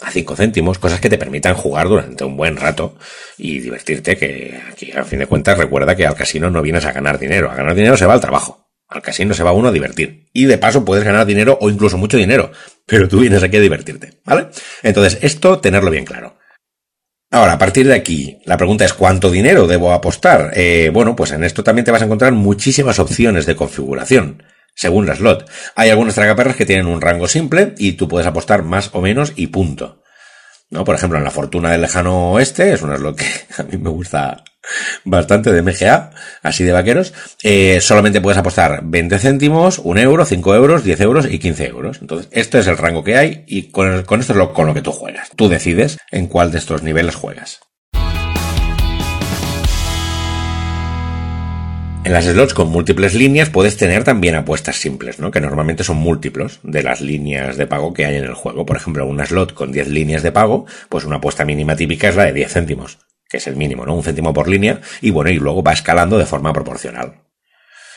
a 0.00 0.10
5 0.10 0.36
céntimos, 0.36 0.78
cosas 0.78 1.00
que 1.00 1.10
te 1.10 1.18
permitan 1.18 1.54
jugar 1.54 1.88
durante 1.88 2.24
un 2.24 2.36
buen 2.36 2.56
rato 2.56 2.96
y 3.36 3.60
divertirte, 3.60 4.16
que 4.16 4.58
aquí, 4.70 4.92
a 4.92 5.04
fin 5.04 5.18
de 5.18 5.26
cuentas, 5.26 5.58
recuerda 5.58 5.94
que 5.94 6.06
al 6.06 6.14
casino 6.14 6.50
no 6.50 6.62
vienes 6.62 6.84
a 6.86 6.92
ganar 6.92 7.18
dinero. 7.18 7.50
A 7.50 7.54
ganar 7.54 7.74
dinero 7.74 7.96
se 7.96 8.06
va 8.06 8.14
al 8.14 8.20
trabajo. 8.20 8.66
Al 8.88 9.02
casino 9.02 9.34
se 9.34 9.42
va 9.42 9.52
uno 9.52 9.68
a 9.68 9.72
divertir. 9.72 10.28
Y 10.32 10.44
de 10.46 10.58
paso 10.58 10.84
puedes 10.84 11.04
ganar 11.04 11.26
dinero 11.26 11.58
o 11.60 11.68
incluso 11.68 11.98
mucho 11.98 12.16
dinero. 12.16 12.52
Pero 12.86 13.08
tú 13.08 13.20
vienes 13.20 13.42
aquí 13.42 13.56
a 13.56 13.60
divertirte, 13.60 14.20
¿vale? 14.24 14.48
Entonces, 14.82 15.18
esto 15.22 15.58
tenerlo 15.58 15.90
bien 15.90 16.04
claro. 16.04 16.35
Ahora, 17.30 17.54
a 17.54 17.58
partir 17.58 17.88
de 17.88 17.94
aquí, 17.94 18.38
la 18.44 18.56
pregunta 18.56 18.84
es 18.84 18.92
¿cuánto 18.94 19.30
dinero 19.30 19.66
debo 19.66 19.92
apostar? 19.92 20.52
Eh, 20.54 20.90
bueno, 20.92 21.16
pues 21.16 21.32
en 21.32 21.42
esto 21.42 21.64
también 21.64 21.84
te 21.84 21.90
vas 21.90 22.02
a 22.02 22.04
encontrar 22.04 22.32
muchísimas 22.32 23.00
opciones 23.00 23.46
de 23.46 23.56
configuración, 23.56 24.44
según 24.74 25.06
la 25.06 25.16
slot. 25.16 25.50
Hay 25.74 25.90
algunas 25.90 26.14
tragaperras 26.14 26.54
que 26.54 26.66
tienen 26.66 26.86
un 26.86 27.00
rango 27.00 27.26
simple 27.26 27.74
y 27.78 27.92
tú 27.92 28.06
puedes 28.06 28.28
apostar 28.28 28.62
más 28.62 28.90
o 28.92 29.00
menos 29.00 29.32
y 29.34 29.48
punto. 29.48 30.02
¿No? 30.70 30.84
Por 30.84 30.96
ejemplo, 30.96 31.18
en 31.18 31.24
la 31.24 31.30
fortuna 31.30 31.70
del 31.70 31.82
lejano 31.82 32.32
oeste, 32.32 32.72
es 32.72 32.82
una 32.82 32.96
slot 32.96 33.16
que 33.16 33.26
a 33.58 33.62
mí 33.62 33.78
me 33.78 33.90
gusta 33.90 34.42
bastante 35.04 35.52
de 35.52 35.62
MGA, 35.62 36.10
así 36.42 36.64
de 36.64 36.72
vaqueros, 36.72 37.14
eh, 37.44 37.80
solamente 37.80 38.20
puedes 38.20 38.38
apostar 38.38 38.80
20 38.82 39.18
céntimos, 39.18 39.80
1 39.82 40.00
euro, 40.00 40.24
5 40.24 40.54
euros, 40.54 40.82
10 40.82 41.00
euros 41.02 41.26
y 41.30 41.38
15 41.38 41.66
euros. 41.66 41.98
Entonces, 42.00 42.28
este 42.32 42.58
es 42.58 42.66
el 42.66 42.76
rango 42.76 43.04
que 43.04 43.16
hay 43.16 43.44
y 43.46 43.70
con, 43.70 44.02
con 44.02 44.20
esto 44.20 44.32
es 44.32 44.38
lo, 44.38 44.52
con 44.52 44.66
lo 44.66 44.74
que 44.74 44.82
tú 44.82 44.92
juegas. 44.92 45.30
Tú 45.36 45.48
decides 45.48 45.98
en 46.10 46.26
cuál 46.26 46.50
de 46.50 46.58
estos 46.58 46.82
niveles 46.82 47.14
juegas. 47.14 47.60
En 52.06 52.12
las 52.12 52.24
slots 52.24 52.54
con 52.54 52.68
múltiples 52.68 53.14
líneas 53.14 53.50
puedes 53.50 53.76
tener 53.76 54.04
también 54.04 54.36
apuestas 54.36 54.76
simples, 54.76 55.18
¿no? 55.18 55.32
Que 55.32 55.40
normalmente 55.40 55.82
son 55.82 55.96
múltiplos 55.96 56.60
de 56.62 56.84
las 56.84 57.00
líneas 57.00 57.56
de 57.56 57.66
pago 57.66 57.92
que 57.92 58.06
hay 58.06 58.14
en 58.14 58.22
el 58.22 58.34
juego. 58.34 58.64
Por 58.64 58.76
ejemplo, 58.76 59.04
una 59.04 59.26
slot 59.26 59.54
con 59.54 59.72
10 59.72 59.88
líneas 59.88 60.22
de 60.22 60.30
pago, 60.30 60.66
pues 60.88 61.04
una 61.04 61.16
apuesta 61.16 61.44
mínima 61.44 61.74
típica 61.74 62.08
es 62.08 62.14
la 62.14 62.26
de 62.26 62.32
10 62.32 62.52
céntimos 62.52 62.98
que 63.28 63.38
es 63.38 63.46
el 63.48 63.56
mínimo, 63.56 63.84
¿no? 63.84 63.96
Un 63.96 64.04
céntimo 64.04 64.32
por 64.32 64.46
línea, 64.46 64.80
y 65.00 65.10
bueno, 65.10 65.30
y 65.30 65.34
luego 65.40 65.64
va 65.64 65.72
escalando 65.72 66.16
de 66.16 66.26
forma 66.26 66.52
proporcional. 66.52 67.22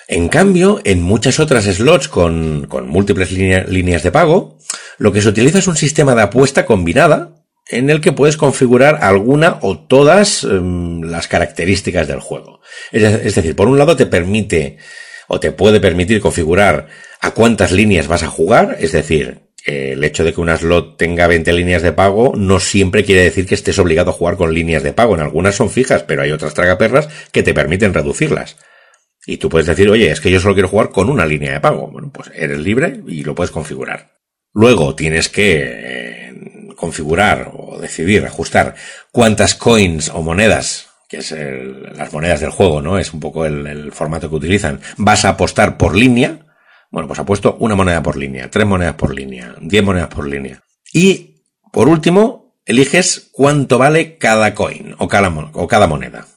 En 0.08 0.28
cambio, 0.28 0.82
en 0.86 1.04
muchas 1.04 1.40
otras 1.40 1.66
slots 1.66 2.08
con, 2.08 2.66
con 2.68 2.90
múltiples 2.90 3.32
líneas 3.32 4.02
de 4.02 4.12
pago, 4.12 4.58
lo 4.98 5.12
que 5.14 5.22
se 5.22 5.30
utiliza 5.30 5.60
es 5.60 5.68
un 5.68 5.76
sistema 5.76 6.16
de 6.16 6.24
apuesta 6.24 6.66
combinada 6.66 7.39
en 7.70 7.90
el 7.90 8.02
que 8.02 8.12
puedes 8.12 8.36
configurar 8.36 9.00
alguna 9.02 9.60
o 9.62 9.78
todas 9.78 10.44
um, 10.44 11.04
las 11.04 11.28
características 11.28 12.08
del 12.08 12.20
juego. 12.20 12.62
Es, 12.92 13.36
decir, 13.36 13.56
por 13.56 13.68
un 13.68 13.78
lado 13.78 13.96
te 13.96 14.08
permite 14.08 14.78
o 15.28 15.40
te 15.40 15.52
puede 15.52 15.80
permitir 15.80 16.20
configurar 16.20 16.88
a 17.22 17.32
cuántas 17.32 17.72
líneas 17.72 18.08
vas 18.08 18.24
a 18.24 18.30
jugar, 18.30 18.78
es 18.80 18.92
decir, 18.92 19.42
el 19.66 20.04
hecho 20.04 20.24
de 20.24 20.34
que 20.34 20.42
una 20.42 20.58
slot 20.58 20.98
tenga 20.98 21.28
20 21.28 21.54
líneas 21.54 21.84
de 21.84 21.92
pago 21.92 22.34
no 22.36 22.60
siempre 22.60 23.04
quiere 23.04 23.24
decir 23.24 23.46
que 23.46 23.56
estés 23.56 23.78
obligado 23.78 24.10
a 24.10 24.14
jugar 24.14 24.38
con 24.38 24.54
líneas 24.54 24.82
de 24.82 24.94
pago. 24.94 25.14
En 25.14 25.22
algunas 25.22 25.56
son 25.56 25.70
fijas, 25.70 26.04
pero 26.04 26.24
hay 26.24 26.32
otras 26.32 26.56
tragaperras 26.56 27.08
que 27.32 27.44
te 27.44 27.54
permiten 27.54 27.94
reducirlas. 27.94 28.58
Y 29.28 29.38
tú 29.38 29.50
puedes 29.50 29.68
decir, 29.68 29.90
oye, 29.90 30.10
es 30.10 30.22
que 30.22 30.32
yo 30.32 30.40
solo 30.40 30.56
quiero 30.56 30.70
jugar 30.70 30.90
con 30.90 31.10
una 31.10 31.26
línea 31.26 31.52
de 31.52 31.60
pago. 31.60 31.88
Bueno, 31.88 32.10
pues 32.12 32.32
eres 32.34 32.60
libre 32.60 33.02
y 33.06 33.24
lo 33.24 33.36
puedes 33.36 33.52
configurar. 33.52 34.14
Luego 34.54 34.96
tienes 34.96 35.30
que 35.30 36.09
configurar 36.80 37.52
o 37.54 37.78
decidir, 37.80 38.26
ajustar 38.26 38.76
cuántas 39.12 39.54
coins 39.54 40.10
o 40.10 40.22
monedas 40.22 40.88
que 41.10 41.18
es 41.18 41.36
las 41.98 42.14
monedas 42.14 42.40
del 42.40 42.52
juego, 42.52 42.84
¿no? 42.84 43.00
Es 43.00 43.14
un 43.14 43.20
poco 43.20 43.44
el, 43.44 43.66
el 43.66 43.92
formato 43.92 44.30
que 44.30 44.36
utilizan. 44.36 44.80
Vas 44.96 45.26
a 45.26 45.30
apostar 45.30 45.76
por 45.76 45.96
línea, 45.96 46.46
bueno, 46.92 47.08
pues 47.08 47.20
ha 47.20 47.26
puesto 47.26 47.58
una 47.60 47.76
moneda 47.76 48.04
por 48.04 48.16
línea, 48.16 48.52
tres 48.52 48.68
monedas 48.68 48.94
por 48.94 49.16
línea, 49.16 49.56
diez 49.60 49.84
monedas 49.84 50.10
por 50.10 50.28
línea. 50.28 50.62
Y, 50.94 51.42
por 51.72 51.90
último, 51.90 52.56
eliges 52.64 53.30
cuánto 53.32 53.80
vale 53.80 54.20
cada 54.20 54.54
coin 54.54 54.94
o 55.00 55.08
cada, 55.08 55.30
o 55.30 55.68
cada 55.68 55.88
moneda. 55.88 56.28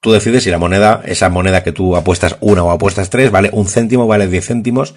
Tú 0.00 0.12
decides 0.12 0.44
si 0.44 0.50
la 0.50 0.58
moneda, 0.58 1.02
esa 1.04 1.28
moneda 1.28 1.64
que 1.64 1.72
tú 1.72 1.96
apuestas 1.96 2.36
una 2.40 2.62
o 2.62 2.70
apuestas 2.70 3.10
tres, 3.10 3.32
vale 3.32 3.50
un 3.52 3.66
céntimo, 3.66 4.06
vale 4.06 4.28
diez 4.28 4.46
céntimos, 4.46 4.94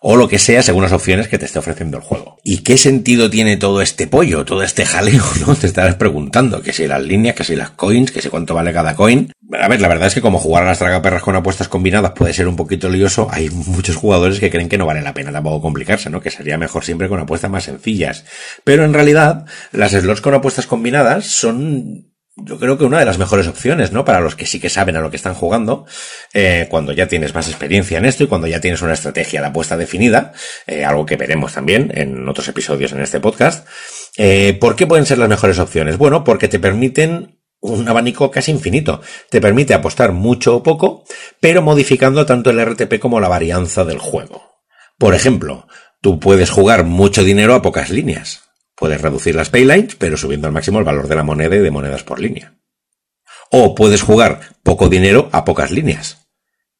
o 0.00 0.16
lo 0.16 0.28
que 0.28 0.38
sea 0.38 0.62
según 0.62 0.82
las 0.82 0.92
opciones 0.92 1.28
que 1.28 1.38
te 1.38 1.44
esté 1.44 1.58
ofreciendo 1.58 1.96
el 1.96 2.02
juego. 2.02 2.38
¿Y 2.44 2.58
qué 2.58 2.78
sentido 2.78 3.30
tiene 3.30 3.56
todo 3.56 3.82
este 3.82 4.06
pollo, 4.06 4.44
todo 4.44 4.62
este 4.62 4.86
jaleo, 4.86 5.24
no? 5.46 5.54
Te 5.54 5.66
estarás 5.66 5.96
preguntando 5.96 6.62
que 6.62 6.72
si 6.72 6.86
las 6.86 7.02
líneas, 7.02 7.34
que 7.34 7.44
si 7.44 7.56
las 7.56 7.70
coins, 7.70 8.10
que 8.10 8.22
si 8.22 8.28
cuánto 8.28 8.54
vale 8.54 8.72
cada 8.72 8.94
coin. 8.94 9.32
A 9.58 9.68
ver, 9.68 9.80
la 9.80 9.88
verdad 9.88 10.08
es 10.08 10.14
que 10.14 10.20
como 10.20 10.38
jugar 10.38 10.64
a 10.64 10.66
las 10.66 10.78
tragaperras 10.78 11.22
con 11.22 11.36
apuestas 11.36 11.68
combinadas 11.68 12.12
puede 12.12 12.32
ser 12.32 12.48
un 12.48 12.56
poquito 12.56 12.88
lioso, 12.88 13.28
hay 13.30 13.48
muchos 13.50 13.96
jugadores 13.96 14.40
que 14.40 14.50
creen 14.50 14.68
que 14.68 14.78
no 14.78 14.86
vale 14.86 15.02
la 15.02 15.14
pena 15.14 15.32
tampoco 15.32 15.62
complicarse, 15.62 16.10
¿no? 16.10 16.20
Que 16.20 16.30
sería 16.30 16.58
mejor 16.58 16.84
siempre 16.84 17.08
con 17.08 17.20
apuestas 17.20 17.50
más 17.50 17.64
sencillas. 17.64 18.24
Pero 18.64 18.84
en 18.84 18.92
realidad, 18.92 19.46
las 19.72 19.92
slots 19.92 20.20
con 20.20 20.34
apuestas 20.34 20.66
combinadas 20.66 21.26
son 21.26 22.08
yo 22.44 22.58
creo 22.58 22.78
que 22.78 22.84
una 22.84 22.98
de 22.98 23.04
las 23.04 23.18
mejores 23.18 23.46
opciones, 23.46 23.92
¿no? 23.92 24.04
Para 24.04 24.20
los 24.20 24.34
que 24.34 24.46
sí 24.46 24.60
que 24.60 24.68
saben 24.68 24.96
a 24.96 25.00
lo 25.00 25.10
que 25.10 25.16
están 25.16 25.34
jugando, 25.34 25.86
eh, 26.32 26.66
cuando 26.70 26.92
ya 26.92 27.08
tienes 27.08 27.34
más 27.34 27.48
experiencia 27.48 27.98
en 27.98 28.04
esto 28.04 28.24
y 28.24 28.26
cuando 28.26 28.46
ya 28.46 28.60
tienes 28.60 28.82
una 28.82 28.94
estrategia 28.94 29.40
de 29.40 29.48
apuesta 29.48 29.76
definida, 29.76 30.32
eh, 30.66 30.84
algo 30.84 31.04
que 31.04 31.16
veremos 31.16 31.54
también 31.54 31.90
en 31.94 32.28
otros 32.28 32.48
episodios 32.48 32.92
en 32.92 33.00
este 33.00 33.20
podcast. 33.20 33.66
Eh, 34.16 34.56
¿Por 34.60 34.76
qué 34.76 34.86
pueden 34.86 35.06
ser 35.06 35.18
las 35.18 35.28
mejores 35.28 35.58
opciones? 35.58 35.98
Bueno, 35.98 36.24
porque 36.24 36.48
te 36.48 36.58
permiten 36.58 37.38
un 37.60 37.88
abanico 37.88 38.30
casi 38.30 38.52
infinito. 38.52 39.00
Te 39.30 39.40
permite 39.40 39.74
apostar 39.74 40.12
mucho 40.12 40.56
o 40.56 40.62
poco, 40.62 41.04
pero 41.40 41.62
modificando 41.62 42.24
tanto 42.24 42.50
el 42.50 42.64
RTP 42.64 42.98
como 43.00 43.20
la 43.20 43.28
varianza 43.28 43.84
del 43.84 43.98
juego. 43.98 44.62
Por 44.96 45.14
ejemplo, 45.14 45.66
tú 46.00 46.20
puedes 46.20 46.50
jugar 46.50 46.84
mucho 46.84 47.24
dinero 47.24 47.54
a 47.54 47.62
pocas 47.62 47.90
líneas. 47.90 48.47
Puedes 48.78 49.00
reducir 49.00 49.34
las 49.34 49.50
paylines, 49.50 49.96
pero 49.96 50.16
subiendo 50.16 50.46
al 50.46 50.52
máximo 50.52 50.78
el 50.78 50.84
valor 50.84 51.08
de 51.08 51.16
la 51.16 51.24
moneda 51.24 51.56
y 51.56 51.60
de 51.60 51.70
monedas 51.70 52.04
por 52.04 52.20
línea. 52.20 52.54
O 53.50 53.74
puedes 53.74 54.02
jugar 54.02 54.40
poco 54.62 54.88
dinero 54.88 55.28
a 55.32 55.44
pocas 55.44 55.70
líneas, 55.70 56.28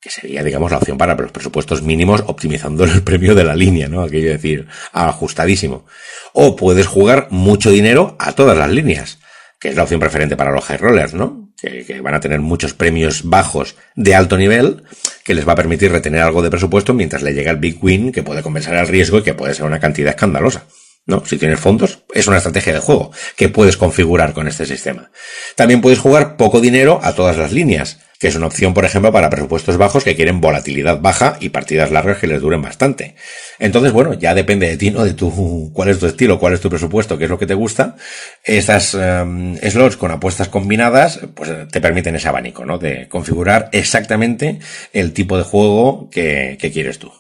que 0.01 0.11
sería, 0.11 0.45
digamos, 0.45 0.71
la 0.71 0.79
opción 0.79 0.97
para 0.97 1.17
los 1.17 1.33
presupuestos 1.33 1.83
mínimos 1.83 2.23
optimizando 2.27 2.85
el 2.85 3.03
premio 3.03 3.35
de 3.35 3.45
la 3.45 3.57
línea, 3.57 3.89
¿no? 3.89 4.03
Aquello 4.03 4.31
decir, 4.31 4.69
ajustadísimo. 4.93 5.87
O 6.33 6.55
puedes 6.55 6.87
jugar 6.87 7.27
mucho 7.31 7.71
dinero 7.71 8.17
a 8.21 8.33
todas 8.33 8.57
las 8.57 8.71
líneas, 8.71 9.19
que 9.59 9.71
es 9.71 9.77
la 9.77 9.83
opción 9.83 9.99
preferente 9.99 10.37
para 10.37 10.53
los 10.53 10.65
high 10.65 10.79
rollers, 10.79 11.15
¿no? 11.15 11.51
Que, 11.61 12.01
van 12.01 12.15
a 12.15 12.21
tener 12.21 12.39
muchos 12.39 12.75
premios 12.75 13.25
bajos 13.25 13.75
de 13.97 14.15
alto 14.15 14.37
nivel, 14.37 14.85
que 15.25 15.35
les 15.35 15.49
va 15.49 15.55
a 15.55 15.57
permitir 15.57 15.91
retener 15.91 16.23
algo 16.23 16.43
de 16.43 16.51
presupuesto 16.51 16.95
mientras 16.95 17.23
le 17.23 17.35
llega 17.35 17.51
el 17.51 17.57
big 17.57 17.83
win 17.83 18.13
que 18.13 18.23
puede 18.23 18.45
compensar 18.45 18.77
el 18.77 18.87
riesgo 18.87 19.19
y 19.19 19.23
que 19.23 19.35
puede 19.35 19.55
ser 19.55 19.65
una 19.65 19.81
cantidad 19.81 20.11
escandalosa. 20.11 20.67
¿No? 21.09 21.25
Si 21.25 21.39
tienes 21.39 21.59
fondos, 21.59 22.01
es 22.15 22.29
una 22.29 22.37
estrategia 22.37 22.75
de 22.75 22.81
juego 22.81 23.11
que 23.35 23.49
puedes 23.49 23.79
configurar 23.79 24.35
con 24.35 24.47
este 24.47 24.67
sistema. 24.67 25.11
También 25.57 25.81
puedes 25.81 25.99
jugar 25.99 26.37
poco 26.37 26.61
dinero 26.61 27.01
a 27.03 27.15
todas 27.15 27.39
las 27.39 27.51
líneas, 27.51 27.99
que 28.21 28.29
es 28.29 28.37
una 28.37 28.47
opción, 28.47 28.75
por 28.75 28.85
ejemplo, 28.85 29.11
para 29.11 29.31
presupuestos 29.31 29.79
bajos 29.79 30.05
que 30.05 30.15
quieren 30.15 30.43
volatilidad 30.43 31.01
baja 31.01 31.39
y 31.41 31.49
partidas 31.49 31.91
largas 31.91 32.19
que 32.19 32.27
les 32.27 32.43
duren 32.43 32.61
bastante. 32.61 33.15
Entonces, 33.59 33.93
bueno, 33.93 34.13
ya 34.13 34.35
depende 34.35 34.69
de 34.69 34.77
ti, 34.77 34.91
¿no? 34.91 35.03
De 35.03 35.15
tu, 35.15 35.71
cuál 35.73 35.89
es 35.89 35.99
tu 35.99 36.07
estilo, 36.07 36.39
cuál 36.39 36.53
es 36.53 36.61
tu 36.61 36.69
presupuesto, 36.69 37.17
qué 37.17 37.25
es 37.25 37.31
lo 37.31 37.39
que 37.39 37.47
te 37.47 37.55
gusta. 37.55 37.97
Estas 38.45 38.93
um, 38.93 39.57
slots 39.57 39.97
con 39.97 40.11
apuestas 40.11 40.49
combinadas, 40.49 41.21
pues 41.35 41.51
te 41.71 41.81
permiten 41.81 42.17
ese 42.17 42.29
abanico, 42.29 42.67
¿no? 42.67 42.77
De 42.77 43.09
configurar 43.09 43.71
exactamente 43.73 44.59
el 44.93 45.15
tipo 45.15 45.39
de 45.39 45.45
juego 45.45 46.11
que, 46.11 46.59
que 46.61 46.71
quieres 46.71 46.99
tú. 46.99 47.11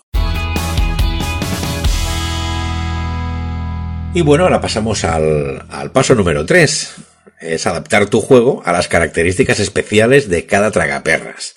Y 4.14 4.22
bueno, 4.22 4.44
ahora 4.44 4.60
pasamos 4.60 5.04
al, 5.04 5.64
al 5.70 5.92
paso 5.92 6.14
número 6.14 6.44
3. 6.44 6.94
Es 7.40 7.66
adaptar 7.66 8.06
tu 8.06 8.20
juego 8.20 8.62
a 8.64 8.72
las 8.72 8.88
características 8.88 9.60
especiales 9.60 10.28
de 10.28 10.46
cada 10.46 10.70
tragaperras. 10.70 11.54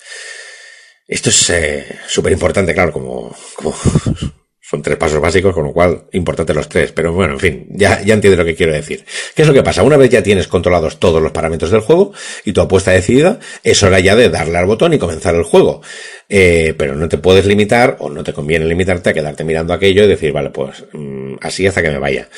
Esto 1.08 1.30
es 1.30 1.50
eh, 1.50 1.98
súper 2.06 2.32
importante, 2.32 2.74
claro, 2.74 2.92
como, 2.92 3.34
como 3.56 3.74
son 4.72 4.80
tres 4.80 4.96
pasos 4.96 5.20
básicos, 5.20 5.52
con 5.54 5.64
lo 5.64 5.72
cual, 5.74 6.04
importante 6.12 6.54
los 6.54 6.66
tres. 6.66 6.92
Pero 6.92 7.12
bueno, 7.12 7.34
en 7.34 7.40
fin, 7.40 7.66
ya, 7.68 8.00
ya 8.02 8.14
entiendes 8.14 8.38
lo 8.38 8.44
que 8.46 8.54
quiero 8.54 8.72
decir. 8.72 9.04
¿Qué 9.34 9.42
es 9.42 9.48
lo 9.48 9.52
que 9.52 9.62
pasa? 9.62 9.82
Una 9.82 9.98
vez 9.98 10.08
ya 10.08 10.22
tienes 10.22 10.48
controlados 10.48 10.98
todos 10.98 11.20
los 11.20 11.30
parámetros 11.30 11.70
del 11.70 11.82
juego 11.82 12.14
y 12.46 12.54
tu 12.54 12.62
apuesta 12.62 12.90
decidida, 12.90 13.38
es 13.62 13.82
hora 13.82 14.00
ya 14.00 14.16
de 14.16 14.30
darle 14.30 14.56
al 14.56 14.64
botón 14.64 14.94
y 14.94 14.98
comenzar 14.98 15.34
el 15.34 15.42
juego. 15.42 15.82
Eh, 16.26 16.74
pero 16.78 16.94
no 16.94 17.06
te 17.06 17.18
puedes 17.18 17.44
limitar, 17.44 17.98
o 18.00 18.08
no 18.08 18.24
te 18.24 18.32
conviene 18.32 18.64
limitarte 18.64 19.10
a 19.10 19.12
quedarte 19.12 19.44
mirando 19.44 19.74
aquello 19.74 20.04
y 20.04 20.08
decir, 20.08 20.32
vale, 20.32 20.48
pues 20.48 20.86
mmm, 20.94 21.34
así 21.42 21.66
hasta 21.66 21.82
que 21.82 21.90
me 21.90 21.98
vaya 21.98 22.30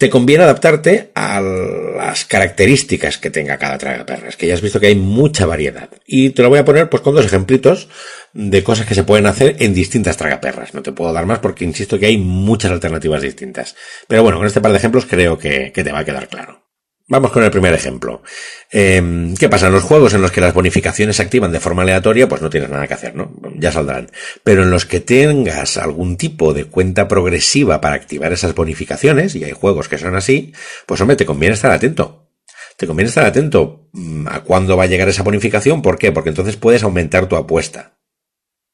te 0.00 0.08
conviene 0.08 0.44
adaptarte 0.44 1.10
a 1.14 1.42
las 1.42 2.24
características 2.24 3.18
que 3.18 3.28
tenga 3.28 3.58
cada 3.58 3.76
tragaperras, 3.76 4.34
que 4.34 4.46
ya 4.46 4.54
has 4.54 4.62
visto 4.62 4.80
que 4.80 4.86
hay 4.86 4.94
mucha 4.94 5.44
variedad. 5.44 5.90
Y 6.06 6.30
te 6.30 6.40
lo 6.40 6.48
voy 6.48 6.58
a 6.58 6.64
poner 6.64 6.88
pues 6.88 7.02
con 7.02 7.14
dos 7.14 7.26
ejemplitos 7.26 7.86
de 8.32 8.64
cosas 8.64 8.86
que 8.86 8.94
se 8.94 9.04
pueden 9.04 9.26
hacer 9.26 9.56
en 9.58 9.74
distintas 9.74 10.16
tragaperras. 10.16 10.72
No 10.72 10.82
te 10.82 10.92
puedo 10.92 11.12
dar 11.12 11.26
más 11.26 11.40
porque 11.40 11.66
insisto 11.66 11.98
que 11.98 12.06
hay 12.06 12.16
muchas 12.16 12.70
alternativas 12.70 13.20
distintas. 13.20 13.76
Pero 14.08 14.22
bueno, 14.22 14.38
con 14.38 14.46
este 14.46 14.62
par 14.62 14.72
de 14.72 14.78
ejemplos 14.78 15.04
creo 15.04 15.36
que, 15.36 15.70
que 15.70 15.84
te 15.84 15.92
va 15.92 15.98
a 15.98 16.04
quedar 16.06 16.28
claro. 16.28 16.69
Vamos 17.10 17.32
con 17.32 17.42
el 17.42 17.50
primer 17.50 17.74
ejemplo. 17.74 18.22
Eh, 18.70 19.34
¿Qué 19.36 19.48
pasa? 19.48 19.66
En 19.66 19.72
los 19.72 19.82
juegos 19.82 20.14
en 20.14 20.22
los 20.22 20.30
que 20.30 20.40
las 20.40 20.54
bonificaciones 20.54 21.16
se 21.16 21.22
activan 21.22 21.50
de 21.50 21.58
forma 21.58 21.82
aleatoria, 21.82 22.28
pues 22.28 22.40
no 22.40 22.48
tienes 22.48 22.70
nada 22.70 22.86
que 22.86 22.94
hacer, 22.94 23.16
¿no? 23.16 23.32
Ya 23.56 23.72
saldrán. 23.72 24.08
Pero 24.44 24.62
en 24.62 24.70
los 24.70 24.86
que 24.86 25.00
tengas 25.00 25.76
algún 25.76 26.16
tipo 26.16 26.54
de 26.54 26.66
cuenta 26.66 27.08
progresiva 27.08 27.80
para 27.80 27.96
activar 27.96 28.32
esas 28.32 28.54
bonificaciones, 28.54 29.34
y 29.34 29.42
hay 29.42 29.50
juegos 29.50 29.88
que 29.88 29.98
son 29.98 30.14
así, 30.14 30.52
pues 30.86 31.00
hombre, 31.00 31.16
te 31.16 31.26
conviene 31.26 31.54
estar 31.54 31.72
atento. 31.72 32.28
Te 32.76 32.86
conviene 32.86 33.08
estar 33.08 33.26
atento 33.26 33.90
a 34.26 34.44
cuándo 34.44 34.76
va 34.76 34.84
a 34.84 34.86
llegar 34.86 35.08
esa 35.08 35.24
bonificación. 35.24 35.82
¿Por 35.82 35.98
qué? 35.98 36.12
Porque 36.12 36.30
entonces 36.30 36.54
puedes 36.54 36.84
aumentar 36.84 37.26
tu 37.26 37.34
apuesta. 37.34 37.99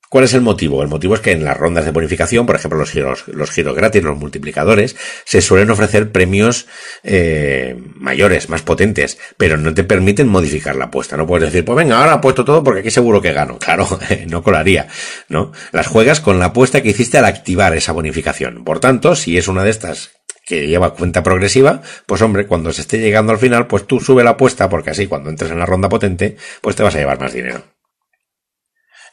¿Cuál 0.08 0.24
es 0.24 0.34
el 0.34 0.40
motivo? 0.40 0.82
El 0.82 0.88
motivo 0.88 1.14
es 1.14 1.20
que 1.20 1.32
en 1.32 1.44
las 1.44 1.56
rondas 1.56 1.84
de 1.84 1.90
bonificación, 1.90 2.46
por 2.46 2.56
ejemplo, 2.56 2.78
los 2.78 2.90
giros, 2.90 3.24
los 3.26 3.50
giros 3.50 3.74
gratis, 3.74 4.02
los 4.02 4.16
multiplicadores, 4.16 4.96
se 5.24 5.40
suelen 5.40 5.70
ofrecer 5.70 6.12
premios 6.12 6.66
eh, 7.02 7.76
mayores, 7.96 8.48
más 8.48 8.62
potentes, 8.62 9.18
pero 9.36 9.56
no 9.56 9.74
te 9.74 9.84
permiten 9.84 10.28
modificar 10.28 10.76
la 10.76 10.86
apuesta. 10.86 11.16
No 11.16 11.26
puedes 11.26 11.52
decir, 11.52 11.64
pues 11.64 11.76
venga, 11.76 11.98
ahora 11.98 12.14
apuesto 12.14 12.44
todo 12.44 12.62
porque 12.62 12.80
aquí 12.80 12.90
seguro 12.90 13.20
que 13.20 13.32
gano. 13.32 13.58
Claro, 13.66 13.88
no 14.28 14.44
colaría, 14.44 14.86
¿no? 15.28 15.50
Las 15.72 15.88
juegas 15.88 16.20
con 16.20 16.38
la 16.38 16.46
apuesta 16.46 16.82
que 16.82 16.90
hiciste 16.90 17.18
al 17.18 17.24
activar 17.24 17.74
esa 17.74 17.90
bonificación. 17.90 18.62
Por 18.62 18.78
tanto, 18.78 19.16
si 19.16 19.36
es 19.38 19.48
una 19.48 19.64
de 19.64 19.70
estas 19.70 20.12
que 20.46 20.68
lleva 20.68 20.94
cuenta 20.94 21.24
progresiva, 21.24 21.82
pues 22.06 22.22
hombre, 22.22 22.46
cuando 22.46 22.72
se 22.72 22.82
esté 22.82 23.00
llegando 23.00 23.32
al 23.32 23.38
final, 23.38 23.66
pues 23.66 23.88
tú 23.88 23.98
sube 23.98 24.22
la 24.22 24.30
apuesta 24.30 24.68
porque 24.68 24.90
así 24.90 25.08
cuando 25.08 25.30
entres 25.30 25.50
en 25.50 25.58
la 25.58 25.66
ronda 25.66 25.88
potente, 25.88 26.36
pues 26.60 26.76
te 26.76 26.84
vas 26.84 26.94
a 26.94 26.98
llevar 26.98 27.18
más 27.18 27.32
dinero. 27.32 27.75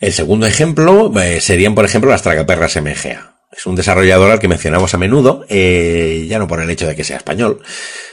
El 0.04 0.12
segundo 0.12 0.46
ejemplo 0.46 1.14
eh, 1.18 1.40
serían, 1.40 1.76
por 1.76 1.86
ejemplo, 1.86 2.12
las 2.12 2.24
tragaperras 2.24 2.76
MGA. 2.76 3.38
Es 3.56 3.66
un 3.66 3.78
desarrollador 3.78 4.32
al 4.32 4.40
que 4.40 4.50
mencionamos 4.50 4.94
a 4.94 4.98
menudo, 4.98 5.46
eh, 5.48 6.26
ya 6.28 6.40
no 6.40 6.46
por 6.46 6.60
el 6.60 6.70
hecho 6.70 6.86
de 6.86 6.94
que 6.94 7.06
sea 7.06 7.16
español, 7.16 7.62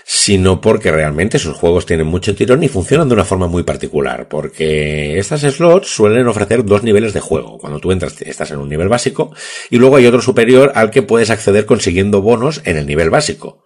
sino 0.05 0.61
porque 0.61 0.93
realmente 0.93 1.41
sus 1.41 1.57
juegos 1.57 1.87
tienen 1.87 2.07
mucho 2.07 2.33
tirón 2.37 2.63
y 2.63 2.69
funcionan 2.69 3.09
de 3.09 3.15
una 3.15 3.25
forma 3.25 3.49
muy 3.49 3.65
particular, 3.65 4.29
porque 4.29 5.19
estas 5.19 5.41
slots 5.41 5.89
suelen 5.89 6.29
ofrecer 6.29 6.65
dos 6.65 6.85
niveles 6.85 7.13
de 7.13 7.19
juego. 7.19 7.59
Cuando 7.59 7.81
tú 7.81 7.91
entras 7.91 8.23
estás 8.23 8.53
en 8.53 8.59
un 8.59 8.69
nivel 8.69 8.89
básico 8.89 9.35
y 9.69 9.79
luego 9.79 9.97
hay 9.97 10.07
otro 10.07 10.23
superior 10.23 10.71
al 10.77 10.93
que 10.93 11.03
puedes 11.03 11.31
acceder 11.31 11.67
consiguiendo 11.67 12.23
bonos 12.23 12.63
en 12.67 12.77
el 12.77 12.87
nivel 12.87 13.11
básico. 13.11 13.65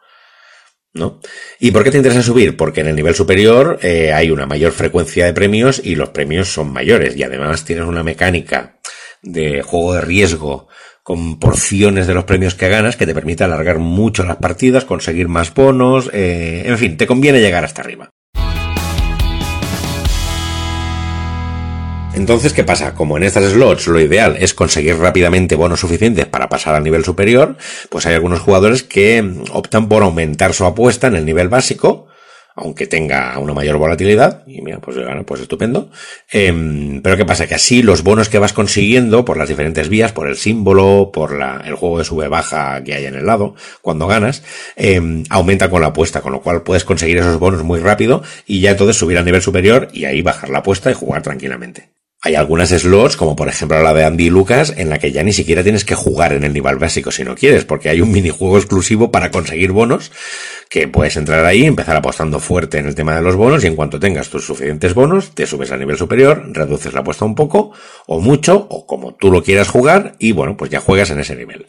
¿No? 0.95 1.21
¿Y 1.59 1.73
por 1.73 1.85
qué 1.85 1.91
te 1.91 1.99
interesa 1.99 2.23
subir? 2.23 2.57
Porque 2.57 2.81
en 2.81 2.87
el 2.87 2.97
nivel 2.97 3.15
superior 3.15 3.79
eh, 3.83 4.13
hay 4.13 4.31
una 4.31 4.47
mayor 4.47 4.73
frecuencia 4.73 5.27
de 5.27 5.33
premios 5.33 5.81
y 5.85 5.97
los 5.97 6.11
premios 6.11 6.49
son 6.49 6.73
mayores 6.73 7.17
y 7.17 7.25
además 7.25 7.65
tienes 7.65 7.85
una 7.85 8.03
mecánica 8.03 8.79
de 9.23 9.63
juego 9.63 9.95
de 9.95 10.01
riesgo 10.01 10.69
con 11.03 11.39
porciones 11.39 12.07
de 12.07 12.15
los 12.15 12.25
premios 12.25 12.55
que 12.55 12.69
ganas 12.69 12.97
que 12.97 13.07
te 13.07 13.15
permite 13.15 13.45
alargar 13.45 13.79
mucho 13.79 14.25
las 14.25 14.37
partidas, 14.39 14.87
conseguir 14.87 15.29
más 15.29 15.53
bonos, 15.53 16.09
eh, 16.15 16.63
en 16.65 16.79
fin, 16.79 16.97
te 16.97 17.07
conviene 17.07 17.41
llegar 17.41 17.65
hasta 17.65 17.83
arriba. 17.83 18.14
Entonces, 22.17 22.53
¿qué 22.53 22.63
pasa? 22.65 22.95
Como 22.95 23.17
en 23.17 23.25
estas 23.25 23.53
slots 23.53 23.89
lo 23.89 24.01
ideal 24.01 24.37
es 24.39 24.55
conseguir 24.55 24.97
rápidamente 24.97 25.57
bonos 25.57 25.81
suficientes 25.81 26.27
para 26.27 26.49
pasar 26.49 26.75
al 26.75 26.85
nivel 26.85 27.05
superior, 27.05 27.57
pues 27.91 28.07
hay 28.07 28.15
algunos 28.15 28.41
jugadores 28.41 28.83
que 28.85 29.43
optan 29.53 29.89
por 29.89 30.03
aumentar 30.05 30.55
su 30.55 30.65
apuesta 30.65 31.09
en 31.09 31.17
el 31.17 31.27
nivel 31.27 31.49
básico, 31.49 32.07
aunque 32.55 32.87
tenga 32.87 33.37
una 33.41 33.53
mayor 33.53 33.79
volatilidad, 33.79 34.45
y 34.47 34.63
mira, 34.63 34.79
pues 34.79 34.97
bueno, 34.97 35.27
pues 35.27 35.41
estupendo. 35.41 35.91
Eh, 36.33 37.01
pero 37.03 37.17
¿qué 37.17 37.25
pasa? 37.25 37.49
Que 37.49 37.57
así 37.57 37.83
los 37.83 38.05
bonos 38.05 38.29
que 38.29 38.39
vas 38.39 38.53
consiguiendo 38.53 39.25
por 39.25 39.37
las 39.37 39.49
diferentes 39.49 39.89
vías, 39.89 40.13
por 40.13 40.29
el 40.29 40.37
símbolo, 40.37 41.11
por 41.13 41.37
la, 41.37 41.63
el 41.67 41.75
juego 41.75 41.99
de 41.99 42.05
sube-baja 42.05 42.83
que 42.85 42.95
hay 42.95 43.07
en 43.07 43.17
el 43.17 43.27
lado, 43.27 43.57
cuando 43.83 44.07
ganas, 44.07 44.45
eh, 44.77 45.25
aumenta 45.31 45.69
con 45.69 45.83
la 45.83 45.89
apuesta, 45.89 46.23
con 46.23 46.33
lo 46.33 46.43
cual 46.43 46.63
puedes 46.63 46.85
conseguir 46.85 47.19
esos 47.19 47.41
bonos 47.41 47.65
muy 47.65 47.81
rápido 47.81 48.23
y 48.47 48.61
ya 48.61 48.71
entonces 48.71 48.97
subir 48.97 49.19
al 49.19 49.25
nivel 49.25 49.43
superior 49.43 49.89
y 49.93 50.05
ahí 50.05 50.23
bajar 50.23 50.49
la 50.49 50.59
apuesta 50.59 50.93
y 50.93 50.95
jugar 50.95 51.23
tranquilamente. 51.23 51.91
Hay 52.27 52.37
algunas 52.37 52.71
slots, 52.71 53.19
como 53.19 53.37
por 53.37 53.49
ejemplo 53.49 53.83
la 53.83 53.93
de 53.93 54.03
Andy 54.03 54.31
Lucas, 54.31 54.73
en 54.79 54.89
la 54.89 54.99
que 54.99 55.13
ya 55.13 55.23
ni 55.23 55.35
siquiera 55.35 55.63
tienes 55.63 55.85
que 55.85 55.95
jugar 55.95 56.33
en 56.33 56.43
el 56.43 56.55
nivel 56.55 56.77
básico 56.77 57.11
si 57.11 57.23
no 57.23 57.35
quieres, 57.35 57.67
porque 57.67 57.91
hay 57.91 58.01
un 58.01 58.13
minijuego 58.13 58.57
exclusivo 58.57 59.13
para 59.13 59.31
conseguir 59.31 59.73
bonos 59.73 60.11
que 60.71 60.89
puedes 60.89 61.19
entrar 61.19 61.45
ahí, 61.45 61.67
empezar 61.67 61.97
apostando 61.97 62.41
fuerte 62.41 62.79
en 62.79 62.87
el 62.87 62.95
tema 62.95 63.15
de 63.15 63.21
los 63.21 63.37
bonos 63.37 63.63
y 63.63 63.67
en 63.67 63.77
cuanto 63.77 64.01
tengas 64.01 64.31
tus 64.31 64.47
suficientes 64.47 64.95
bonos, 64.95 65.35
te 65.35 65.45
subes 65.45 65.71
a 65.71 65.77
nivel 65.77 65.99
superior, 65.99 66.45
reduces 66.51 66.95
la 66.95 67.01
apuesta 67.01 67.27
un 67.27 67.35
poco 67.35 67.73
o 68.07 68.19
mucho 68.21 68.69
o 68.71 68.87
como 68.87 69.15
tú 69.15 69.31
lo 69.31 69.43
quieras 69.43 69.69
jugar 69.69 70.15
y 70.19 70.33
bueno, 70.33 70.57
pues 70.57 70.71
ya 70.71 70.81
juegas 70.81 71.11
en 71.11 71.21
ese 71.21 71.37
nivel. 71.37 71.67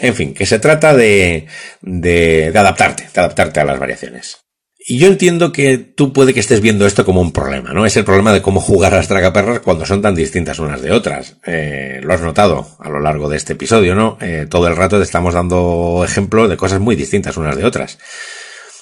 En 0.00 0.14
fin, 0.14 0.34
que 0.34 0.44
se 0.44 0.58
trata 0.58 0.94
de, 0.94 1.46
de, 1.80 2.50
de 2.52 2.58
adaptarte, 2.58 3.04
de 3.04 3.20
adaptarte 3.20 3.60
a 3.60 3.64
las 3.64 3.78
variaciones. 3.78 4.43
Y 4.86 4.98
yo 4.98 5.06
entiendo 5.06 5.50
que 5.50 5.78
tú 5.78 6.12
puede 6.12 6.34
que 6.34 6.40
estés 6.40 6.60
viendo 6.60 6.86
esto 6.86 7.06
como 7.06 7.22
un 7.22 7.32
problema, 7.32 7.72
¿no? 7.72 7.86
Es 7.86 7.96
el 7.96 8.04
problema 8.04 8.34
de 8.34 8.42
cómo 8.42 8.60
jugar 8.60 8.92
a 8.92 8.98
las 8.98 9.08
tragaperras 9.08 9.60
cuando 9.60 9.86
son 9.86 10.02
tan 10.02 10.14
distintas 10.14 10.58
unas 10.58 10.82
de 10.82 10.92
otras. 10.92 11.38
Eh, 11.46 12.00
lo 12.02 12.12
has 12.12 12.20
notado 12.20 12.76
a 12.78 12.90
lo 12.90 13.00
largo 13.00 13.30
de 13.30 13.38
este 13.38 13.54
episodio, 13.54 13.94
¿no? 13.94 14.18
Eh, 14.20 14.46
todo 14.48 14.68
el 14.68 14.76
rato 14.76 14.98
te 14.98 15.04
estamos 15.04 15.32
dando 15.32 16.02
ejemplos 16.04 16.50
de 16.50 16.58
cosas 16.58 16.80
muy 16.80 16.96
distintas 16.96 17.38
unas 17.38 17.56
de 17.56 17.64
otras. 17.64 17.98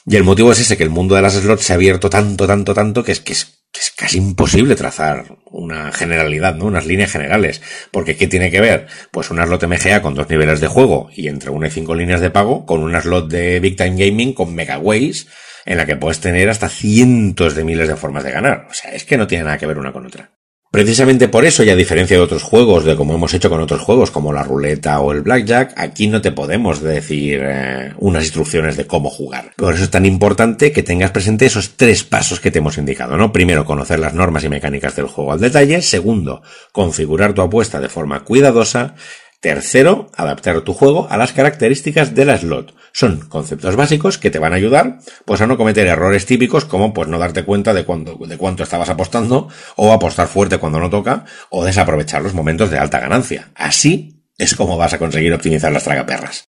Y 0.05 0.17
el 0.17 0.25
motivo 0.25 0.51
es 0.51 0.59
ese, 0.59 0.77
que 0.77 0.83
el 0.83 0.91
mundo 0.91 1.15
de 1.15 1.23
las 1.23 1.35
slots 1.35 1.63
se 1.63 1.73
ha 1.73 1.77
abierto 1.77 2.11
tanto, 2.11 2.49
tanto, 2.49 2.75
tanto, 2.75 3.05
que 3.05 3.13
es 3.13 3.21
que 3.21 3.33
es, 3.33 3.61
casi 3.97 4.19
imposible 4.19 4.75
trazar 4.75 5.39
una 5.53 5.93
generalidad, 5.93 6.57
¿no? 6.57 6.65
Unas 6.65 6.85
líneas 6.85 7.13
generales. 7.13 7.63
Porque 7.93 8.17
¿qué 8.17 8.27
tiene 8.27 8.51
que 8.51 8.61
ver? 8.61 8.89
Pues 9.13 9.31
un 9.31 9.41
slot 9.41 9.69
MGA 9.69 10.03
con 10.03 10.15
dos 10.15 10.29
niveles 10.29 10.61
de 10.61 10.67
juego 10.67 11.11
y 11.15 11.29
entre 11.29 11.51
una 11.51 11.69
y 11.69 11.71
cinco 11.71 11.95
líneas 11.95 12.21
de 12.21 12.31
pago 12.31 12.67
con 12.67 12.83
un 12.83 13.01
slot 13.01 13.31
de 13.31 13.61
Big 13.61 13.77
Time 13.77 13.95
Gaming 13.97 14.33
con 14.33 14.53
Megaways 14.53 15.29
en 15.65 15.77
la 15.77 15.87
que 15.87 15.97
puedes 15.97 16.21
tener 16.21 16.49
hasta 16.49 16.69
cientos 16.69 17.55
de 17.55 17.65
miles 17.65 17.89
de 17.89 17.97
formas 17.97 18.25
de 18.25 18.33
ganar. 18.33 18.67
O 18.71 18.75
sea, 18.75 18.93
es 18.93 19.05
que 19.05 19.17
no 19.17 19.27
tiene 19.27 19.45
nada 19.45 19.59
que 19.59 19.67
ver 19.67 19.79
una 19.79 19.93
con 19.93 20.07
otra. 20.07 20.31
Precisamente 20.73 21.29
por 21.29 21.45
eso, 21.45 21.63
y 21.63 21.69
a 21.69 21.77
diferencia 21.77 22.17
de 22.17 22.23
otros 22.23 22.43
juegos, 22.43 22.87
de 22.87 22.97
como 22.97 23.15
hemos 23.15 23.35
hecho 23.35 23.51
con 23.51 23.61
otros 23.61 23.83
juegos 23.83 24.11
como 24.11 24.33
la 24.33 24.43
ruleta 24.43 25.01
o 25.01 25.13
el 25.13 25.21
blackjack, 25.21 25.75
aquí 25.77 26.07
no 26.07 26.23
te 26.23 26.33
podemos 26.33 26.81
decir 26.81 27.43
eh, 27.43 27.93
unas 27.99 28.25
instrucciones 28.25 28.79
de 28.79 28.87
cómo 28.87 29.11
jugar. 29.11 29.53
Por 29.55 29.75
eso 29.75 29.85
es 29.85 29.91
tan 29.91 30.07
importante 30.07 30.73
que 30.73 30.83
tengas 30.83 31.11
presente 31.11 31.45
esos 31.45 31.77
tres 31.77 32.05
pasos 32.05 32.41
que 32.41 32.51
te 32.51 32.61
hemos 32.61 32.79
indicado, 32.79 33.19
¿no? 33.19 33.35
Primero, 33.35 33.67
conocer 33.67 33.99
las 33.99 34.15
normas 34.15 34.45
y 34.45 34.49
mecánicas 34.49 34.97
del 34.97 35.09
juego 35.09 35.33
al 35.33 35.41
detalle. 35.41 35.83
Segundo, 35.83 36.41
configurar 36.73 37.35
tu 37.35 37.43
apuesta 37.43 37.79
de 37.79 37.91
forma 37.91 38.25
cuidadosa. 38.25 38.95
Tercero, 39.43 40.09
adaptar 40.15 40.61
tu 40.61 40.73
juego 40.73 41.09
a 41.11 41.17
las 41.17 41.33
características 41.33 42.15
del 42.15 42.31
slot. 42.39 42.77
Son 42.93 43.29
conceptos 43.29 43.75
básicos 43.75 44.17
que 44.17 44.31
te 44.31 44.39
van 44.39 44.53
a 44.53 44.57
ayudar 44.57 45.01
pues 45.25 45.41
a 45.41 45.49
no 45.49 45.57
cometer 45.57 45.89
errores 45.89 46.27
típicos 46.27 46.65
como 46.65 46.95
pues 46.95 47.09
no 47.09 47.19
darte 47.19 47.45
cuenta 47.45 47.75
de 47.75 47.85
cuándo, 47.85 48.17
de 48.25 48.39
cuánto 48.39 48.63
estabas 48.63 48.89
apostando 48.89 49.49
o 49.75 49.93
apostar 49.93 50.29
fuerte 50.29 50.59
cuando 50.59 50.79
no 50.79 50.91
toca 50.91 51.25
o 51.51 51.65
desaprovechar 51.65 52.23
los 52.23 52.35
momentos 52.35 52.71
de 52.71 52.79
alta 52.79 53.01
ganancia. 53.01 53.51
Así 53.57 54.23
es 54.39 54.55
como 54.55 54.77
vas 54.77 54.95
a 54.95 55.01
conseguir 55.01 55.35
optimizar 55.35 55.73
las 55.73 55.83
tragaperras. 55.83 56.49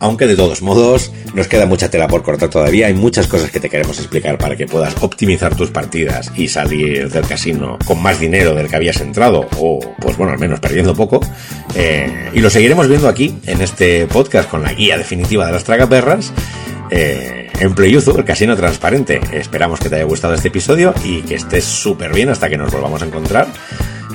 Aunque 0.00 0.26
de 0.26 0.36
todos 0.36 0.62
modos, 0.62 1.12
nos 1.34 1.48
queda 1.48 1.66
mucha 1.66 1.90
tela 1.90 2.08
por 2.08 2.22
cortar 2.22 2.50
todavía, 2.50 2.86
hay 2.86 2.94
muchas 2.94 3.26
cosas 3.26 3.50
que 3.50 3.60
te 3.60 3.70
queremos 3.70 3.98
explicar 3.98 4.38
para 4.38 4.56
que 4.56 4.66
puedas 4.66 4.94
optimizar 5.00 5.54
tus 5.54 5.70
partidas 5.70 6.30
y 6.36 6.48
salir 6.48 7.10
del 7.10 7.26
casino 7.26 7.78
con 7.84 8.02
más 8.02 8.20
dinero 8.20 8.54
del 8.54 8.68
que 8.68 8.76
habías 8.76 9.00
entrado, 9.00 9.48
o 9.58 9.80
pues 10.00 10.16
bueno, 10.16 10.32
al 10.32 10.38
menos 10.38 10.60
perdiendo 10.60 10.94
poco. 10.94 11.20
Eh, 11.74 12.30
y 12.34 12.40
lo 12.40 12.50
seguiremos 12.50 12.88
viendo 12.88 13.08
aquí, 13.08 13.34
en 13.46 13.60
este 13.60 14.06
podcast, 14.06 14.48
con 14.48 14.62
la 14.62 14.72
guía 14.72 14.98
definitiva 14.98 15.46
de 15.46 15.52
las 15.52 15.64
tragaperras. 15.64 16.32
Eh, 16.90 17.50
en 17.58 17.74
Playuzu, 17.74 18.16
el 18.16 18.24
casino 18.24 18.54
transparente. 18.56 19.20
Esperamos 19.32 19.80
que 19.80 19.88
te 19.88 19.96
haya 19.96 20.04
gustado 20.04 20.34
este 20.34 20.48
episodio 20.48 20.94
y 21.04 21.22
que 21.22 21.36
estés 21.36 21.64
súper 21.64 22.12
bien 22.12 22.28
hasta 22.28 22.48
que 22.48 22.56
nos 22.56 22.70
volvamos 22.70 23.02
a 23.02 23.06
encontrar 23.06 23.48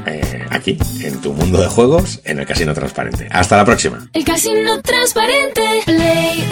eh, 0.06 0.46
aquí, 0.50 0.78
en 1.04 1.22
tu 1.22 1.34
mundo 1.34 1.62
de 1.62 1.68
juegos, 1.68 2.22
en 2.24 2.40
el 2.40 2.46
casino 2.46 2.74
transparente. 2.74 3.28
Hasta 3.32 3.58
la 3.58 3.66
próxima. 3.66 4.10
El 4.14 4.24
casino 4.24 4.82
transparente. 4.82 5.62
Play. 5.86 6.48